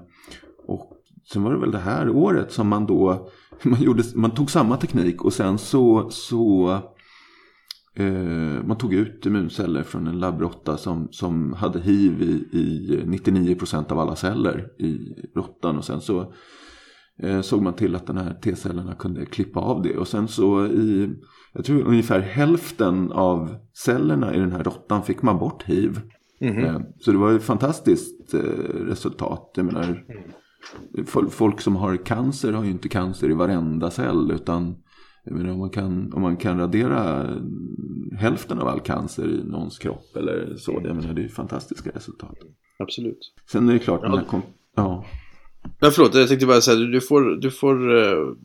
och 0.67 0.93
sen 1.31 1.43
var 1.43 1.53
det 1.53 1.59
väl 1.59 1.71
det 1.71 1.77
här 1.77 2.09
året 2.09 2.51
som 2.51 2.67
man 2.67 2.85
då 2.85 3.29
man, 3.63 3.81
gjorde, 3.81 4.03
man 4.15 4.31
tog 4.31 4.51
samma 4.51 4.77
teknik 4.77 5.25
och 5.25 5.33
sen 5.33 5.57
så, 5.57 6.09
så 6.09 6.73
eh, 7.95 8.65
man 8.65 8.77
tog 8.77 8.93
ut 8.93 9.25
immunceller 9.25 9.83
från 9.83 10.07
en 10.07 10.19
labbråtta 10.19 10.77
som, 10.77 11.07
som 11.11 11.53
hade 11.53 11.79
hiv 11.79 12.21
i, 12.21 12.57
i 12.57 13.01
99% 13.05 13.91
av 13.91 13.99
alla 13.99 14.15
celler 14.15 14.81
i 14.81 15.15
råttan 15.35 15.77
och 15.77 15.85
sen 15.85 16.01
så 16.01 16.33
såg 17.41 17.61
man 17.61 17.73
till 17.73 17.95
att 17.95 18.07
den 18.07 18.17
här 18.17 18.33
T-cellerna 18.33 18.95
kunde 18.95 19.25
klippa 19.25 19.59
av 19.59 19.81
det 19.81 19.97
och 19.97 20.07
sen 20.07 20.27
så 20.27 20.65
i 20.65 21.09
jag 21.53 21.65
tror 21.65 21.87
ungefär 21.87 22.19
hälften 22.19 23.11
av 23.11 23.55
cellerna 23.73 24.35
i 24.35 24.39
den 24.39 24.51
här 24.51 24.63
råttan 24.63 25.03
fick 25.03 25.21
man 25.21 25.39
bort 25.39 25.63
hiv. 25.63 26.01
Mm-hmm. 26.41 26.83
Så 26.99 27.11
det 27.11 27.17
var 27.17 27.33
ett 27.33 27.43
fantastiskt 27.43 28.33
eh, 28.33 28.39
resultat. 28.85 29.51
Jag 29.55 29.65
menar, 29.65 30.03
folk 31.29 31.61
som 31.61 31.75
har 31.75 31.97
cancer 32.05 32.53
har 32.53 32.63
ju 32.63 32.71
inte 32.71 32.89
cancer 32.89 33.29
i 33.29 33.33
varenda 33.33 33.91
cell. 33.91 34.31
Utan 34.31 34.75
jag 35.23 35.37
menar, 35.37 35.51
om, 35.51 35.59
man 35.59 35.69
kan, 35.69 36.13
om 36.13 36.21
man 36.21 36.37
kan 36.37 36.59
radera 36.59 37.29
hälften 38.17 38.59
av 38.59 38.67
all 38.67 38.79
cancer 38.79 39.27
i 39.27 39.43
någons 39.43 39.79
kropp 39.79 40.15
eller 40.15 40.55
så. 40.57 40.81
Jag 40.83 40.95
menar, 40.95 41.13
det 41.13 41.23
är 41.23 41.27
fantastiska 41.27 41.89
resultat. 41.89 42.37
Absolut. 42.79 43.33
Sen 43.51 43.69
är 43.69 43.73
det 43.73 43.79
klart. 43.79 44.01
Ja. 44.03 44.21
Kom, 44.27 44.41
ja. 44.75 45.05
Men 45.79 45.91
förlåt, 45.91 46.15
jag 46.15 46.27
tänkte 46.27 46.45
bara 46.45 46.61
säga, 46.61 46.77
du 46.77 47.01
får, 47.01 47.21
du 47.21 47.51
får 47.51 47.91
uh 47.91 48.35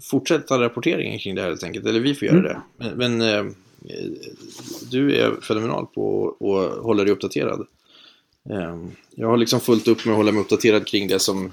fortsätta 0.00 0.60
rapporteringen 0.60 1.18
kring 1.18 1.34
det 1.34 1.40
här 1.40 1.48
helt 1.48 1.64
enkelt. 1.64 1.86
Eller 1.86 2.00
vi 2.00 2.14
får 2.14 2.28
göra 2.28 2.38
mm. 2.38 2.52
det. 2.52 2.62
Men, 2.76 3.18
men 3.18 3.20
eh, 3.20 3.52
du 4.90 5.16
är 5.16 5.40
fenomenal 5.40 5.86
på 5.86 6.28
att 6.28 6.84
hålla 6.84 7.04
dig 7.04 7.12
uppdaterad. 7.12 7.66
Eh, 8.50 8.76
jag 9.14 9.28
har 9.28 9.36
liksom 9.36 9.60
fullt 9.60 9.88
upp 9.88 10.04
med 10.04 10.12
att 10.12 10.16
hålla 10.16 10.32
mig 10.32 10.40
uppdaterad 10.40 10.86
kring 10.86 11.08
det 11.08 11.18
som 11.18 11.52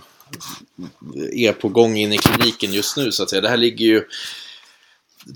är 1.34 1.54
på 1.54 1.69
gång 1.69 1.97
in 1.97 2.13
i 2.13 2.17
kliniken 2.17 2.73
just 2.73 2.97
nu 2.97 3.12
så 3.12 3.23
att 3.23 3.30
säga. 3.30 3.41
Det 3.41 3.50
här 3.50 3.58
ligger 3.58 3.86
ju 3.86 4.04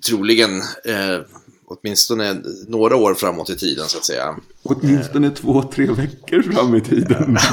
troligen 0.07 0.57
eh, 0.85 1.19
åtminstone 1.65 2.41
några 2.67 2.95
år 2.95 3.13
framåt 3.13 3.49
i 3.49 3.57
tiden 3.57 3.87
så 3.87 3.97
att 3.97 4.05
säga. 4.05 4.35
Åtminstone 4.63 5.27
eh. 5.27 5.33
två, 5.33 5.63
tre 5.63 5.85
veckor 5.85 6.41
fram 6.41 6.75
i 6.75 6.81
tiden. 6.81 7.37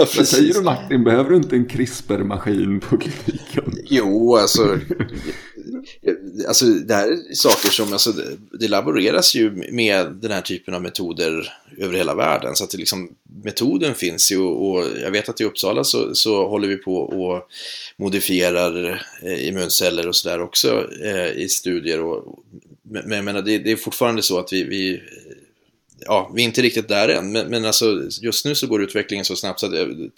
Vad 0.00 0.28
säger 0.28 0.54
du 0.54 0.60
Martin, 0.60 1.04
behöver 1.04 1.30
du 1.30 1.36
inte 1.36 1.56
en 1.56 1.68
CRISPR-maskin 1.68 2.80
på 2.80 2.98
kliniken? 2.98 3.72
Jo, 3.84 4.36
alltså, 4.36 4.78
alltså 6.48 6.64
det 6.64 6.94
här 6.94 7.08
är 7.08 7.34
saker 7.34 7.68
som, 7.68 7.92
alltså, 7.92 8.12
det, 8.60 8.68
laboreras 8.68 9.34
ju 9.34 9.50
med 9.72 10.12
den 10.12 10.30
här 10.30 10.40
typen 10.40 10.74
av 10.74 10.82
metoder 10.82 11.52
över 11.78 11.94
hela 11.94 12.14
världen. 12.14 12.56
Så 12.56 12.64
att 12.64 12.70
det 12.70 12.78
liksom, 12.78 13.10
metoden 13.44 13.94
finns 13.94 14.32
ju 14.32 14.38
och 14.38 14.84
jag 15.02 15.10
vet 15.10 15.28
att 15.28 15.40
i 15.40 15.44
Uppsala 15.44 15.84
så, 15.84 16.14
så 16.14 16.48
håller 16.48 16.68
vi 16.68 16.76
på 16.76 16.96
och 16.96 17.48
modifierar 17.96 19.02
eh, 19.22 19.48
immunceller 19.48 20.08
och 20.08 20.16
sådär 20.16 20.40
också 20.40 20.86
eh, 21.04 21.30
i 21.42 21.48
studier. 21.48 22.00
Och, 22.00 22.38
men 22.82 23.10
jag 23.10 23.24
menar, 23.24 23.42
det, 23.42 23.58
det, 23.58 23.72
är 23.72 23.76
fortfarande 23.76 24.22
så 24.22 24.38
att 24.38 24.52
vi, 24.52 24.64
vi 24.64 25.02
ja, 26.06 26.30
vi 26.34 26.42
är 26.42 26.46
inte 26.46 26.62
riktigt 26.62 26.88
där 26.88 27.08
än, 27.08 27.32
men, 27.32 27.46
men 27.46 27.64
alltså, 27.64 28.02
just 28.20 28.44
nu 28.44 28.54
så 28.54 28.66
går 28.66 28.82
utvecklingen 28.82 29.24
så 29.24 29.36
snabbt 29.36 29.60
så 29.60 29.66
att 29.66 29.72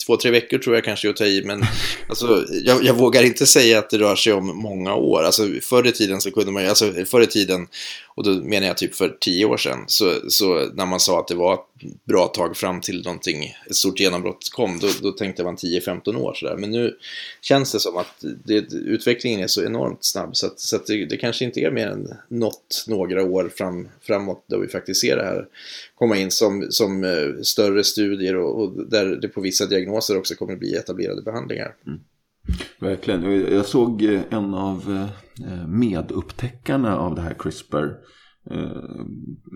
två, 0.07 0.17
tre 0.17 0.31
veckor 0.31 0.59
tror 0.59 0.75
jag 0.75 0.85
kanske 0.85 1.09
är 1.09 1.11
att 1.11 1.17
ta 1.17 1.25
i, 1.25 1.43
men 1.45 1.65
alltså, 2.09 2.45
jag, 2.51 2.85
jag, 2.85 2.95
vågar 2.95 3.23
inte 3.23 3.47
säga 3.47 3.79
att 3.79 3.91
det 3.91 3.99
rör 3.99 4.17
sig 4.17 4.33
om 4.33 4.47
många 4.47 4.95
år. 4.95 5.23
Alltså, 5.23 5.49
förr 5.63 5.87
i 5.87 5.93
tiden 5.93 6.21
så 6.21 6.31
kunde 6.31 6.53
man 6.53 6.69
alltså 6.69 6.93
förr 7.07 7.21
i 7.21 7.27
tiden, 7.27 7.69
och 8.15 8.25
då 8.25 8.31
menar 8.31 8.67
jag 8.67 8.77
typ 8.77 8.95
för 8.95 9.17
tio 9.21 9.45
år 9.45 9.57
sedan, 9.57 9.85
så, 9.87 10.31
så 10.31 10.71
när 10.75 10.87
man 10.87 11.01
sa 11.01 11.21
att 11.21 11.29
det 11.29 11.35
var 11.35 11.55
ett 11.55 12.05
bra 12.05 12.27
tag 12.27 12.57
fram 12.57 12.81
till 12.81 13.05
någonting, 13.05 13.57
ett 13.67 13.77
stort 13.77 14.01
genombrott 14.01 14.51
kom, 14.53 14.79
då, 14.79 14.89
då 15.03 15.13
tänkte 15.13 15.45
man 15.45 15.57
10-15 15.57 16.17
år 16.17 16.35
sådär. 16.35 16.57
Men 16.57 16.71
nu 16.71 16.97
känns 17.41 17.73
det 17.73 17.81
som 17.81 17.97
att 17.97 18.25
det, 18.45 18.73
utvecklingen 18.73 19.41
är 19.41 19.47
så 19.47 19.65
enormt 19.65 20.05
snabb, 20.05 20.37
så, 20.37 20.47
att, 20.47 20.61
så 20.61 20.77
att 20.77 20.87
det, 20.87 21.05
det, 21.05 21.17
kanske 21.17 21.45
inte 21.45 21.61
är 21.61 21.71
mer 21.71 21.87
än 21.87 22.15
något, 22.29 22.85
några 22.87 23.23
år 23.23 23.53
fram, 23.57 23.89
framåt 24.03 24.45
då 24.47 24.59
vi 24.59 24.69
faktiskt 24.69 25.01
ser 25.01 25.17
det 25.17 25.25
här 25.25 25.47
komma 25.95 26.17
in 26.17 26.31
som, 26.31 26.67
som 26.71 27.05
eh, 27.05 27.43
större 27.43 27.85
studier 27.85 28.37
och, 28.37 28.63
och, 28.63 28.91
där 28.91 29.07
det 29.07 29.29
på 29.29 29.41
vissa 29.41 29.67
diagnoser 29.67 30.19
också 30.19 30.35
kommer 30.35 30.57
bli 30.57 30.75
etablerade 30.77 31.23
behandlingar. 31.23 31.75
Mm. 31.87 32.01
Verkligen. 32.81 33.53
Jag 33.55 33.67
såg 33.67 34.03
eh, 34.03 34.21
en 34.31 34.55
av 34.55 35.09
eh, 35.47 35.67
medupptäckarna 35.69 36.99
av 36.99 37.15
det 37.15 37.21
här 37.21 37.35
CRISPR. 37.39 37.87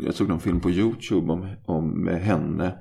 Jag 0.05 0.15
såg 0.15 0.29
någon 0.29 0.41
film 0.41 0.61
på 0.61 0.71
YouTube 0.71 1.33
om, 1.33 1.49
om 1.65 2.07
henne. 2.07 2.79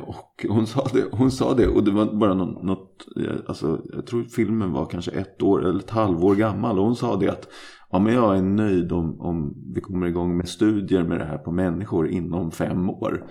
Och 0.00 0.46
hon 0.48 0.66
sa 0.66 0.88
det, 0.92 1.04
hon 1.12 1.30
sa 1.30 1.54
det 1.54 1.66
och 1.66 1.84
det 1.84 1.90
var 1.90 2.06
bara 2.14 2.34
något, 2.34 2.62
något 2.62 3.06
alltså, 3.46 3.80
jag 3.92 4.06
tror 4.06 4.24
filmen 4.24 4.72
var 4.72 4.86
kanske 4.86 5.10
ett 5.10 5.42
år 5.42 5.66
eller 5.66 5.78
ett 5.78 5.90
halvår 5.90 6.34
gammal. 6.34 6.78
Och 6.78 6.84
hon 6.84 6.96
sa 6.96 7.16
det 7.16 7.28
att 7.28 7.48
ja, 7.90 7.98
men 7.98 8.14
jag 8.14 8.36
är 8.38 8.42
nöjd 8.42 8.92
om, 8.92 9.20
om 9.20 9.54
vi 9.74 9.80
kommer 9.80 10.06
igång 10.06 10.36
med 10.36 10.48
studier 10.48 11.04
med 11.04 11.18
det 11.18 11.24
här 11.24 11.38
på 11.38 11.52
människor 11.52 12.08
inom 12.08 12.50
fem 12.50 12.90
år. 12.90 13.30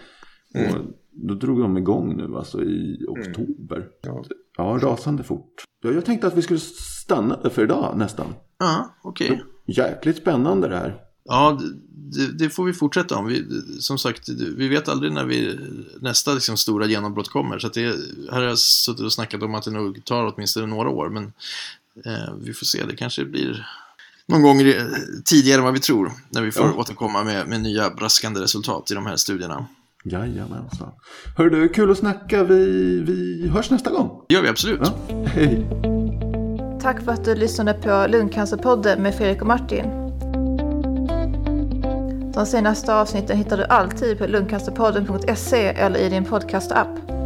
Mm. 0.56 0.72
Och 0.72 0.86
då 1.12 1.34
drog 1.34 1.62
de 1.62 1.78
igång 1.78 2.18
nu 2.18 2.36
alltså 2.36 2.64
i 2.64 3.06
oktober. 3.08 3.78
Mm. 3.78 3.90
Ja. 4.02 4.24
ja, 4.58 4.80
rasande 4.82 5.24
fort. 5.24 5.64
Ja, 5.84 5.92
jag 5.92 6.06
tänkte 6.06 6.28
att 6.28 6.38
vi 6.38 6.42
skulle 6.42 6.60
stanna 6.60 7.50
för 7.50 7.64
idag 7.64 7.98
nästan. 7.98 8.28
Ja, 8.60 8.96
okej. 9.04 9.32
Okay. 9.32 9.40
Jäkligt 9.66 10.18
spännande 10.18 10.68
det 10.68 10.76
här. 10.76 11.07
Ja, 11.28 11.60
det, 11.94 12.28
det, 12.28 12.50
får 12.50 12.66
vi 12.66 12.74
fortsätta 12.74 13.18
om. 13.18 13.26
Vi, 13.28 13.46
som 13.80 13.98
sagt, 13.98 14.30
vi 14.30 14.68
vet 14.68 14.88
aldrig 14.88 15.12
när 15.12 15.26
vi, 15.26 15.60
nästa 16.02 16.34
liksom, 16.34 16.58
stora 16.58 16.86
genombrott 16.86 17.30
kommer. 17.30 17.60
Så 17.60 17.68
det, 17.68 17.86
här 18.32 18.38
har 18.38 18.44
jag 18.44 18.60
suttit 18.60 19.06
och 19.06 19.14
snackat 19.14 19.44
om 19.44 19.56
att 19.56 19.64
det 19.64 19.72
nog 19.72 20.06
tar 20.06 20.34
åtminstone 20.34 20.66
några 20.66 20.90
år. 20.90 21.10
Men 21.10 21.24
eh, 22.06 22.34
vi 22.42 22.54
får 22.54 22.66
se, 22.66 22.86
det 22.86 22.96
kanske 22.96 23.26
blir 23.26 23.68
någon 24.26 24.42
gång 24.42 24.74
tidigare 25.26 25.58
än 25.58 25.64
vad 25.64 25.74
vi 25.74 25.80
tror. 25.80 26.12
När 26.30 26.42
vi 26.42 26.52
får 26.52 26.66
ja. 26.66 26.74
återkomma 26.74 27.24
med, 27.24 27.48
med 27.48 27.62
nya 27.62 27.90
braskande 27.90 28.42
resultat 28.42 28.92
i 28.92 28.94
de 28.94 29.06
här 29.06 29.16
studierna. 29.16 29.68
Jajamensan. 30.04 30.92
Hör 31.38 31.50
du, 31.50 31.70
kul 31.70 31.92
att 31.92 31.98
snacka. 31.98 32.44
Vi, 32.44 32.66
vi 33.02 33.48
hörs 33.48 33.70
nästa 33.70 33.92
gång. 33.92 34.22
Det 34.28 34.36
gör 34.36 34.42
vi 34.42 34.50
absolut. 34.50 34.80
Ja. 34.84 35.18
Hej. 35.26 35.68
Tack 36.82 37.04
för 37.04 37.12
att 37.12 37.26
du 37.26 37.36
lyssnade 37.36 37.74
på 37.74 38.08
Lungcancerpodden 38.10 39.04
med 39.04 39.16
Fredrik 39.16 39.42
och 39.42 39.48
Martin. 39.48 40.07
De 42.38 42.46
senaste 42.46 42.94
avsnitten 42.94 43.38
hittar 43.38 43.58
du 43.58 43.64
alltid 43.64 44.18
på 44.18 44.28
lungcancerpodden.se 44.28 45.68
eller 45.68 46.00
i 46.00 46.10
din 46.10 46.26
podcastapp. 46.26 47.17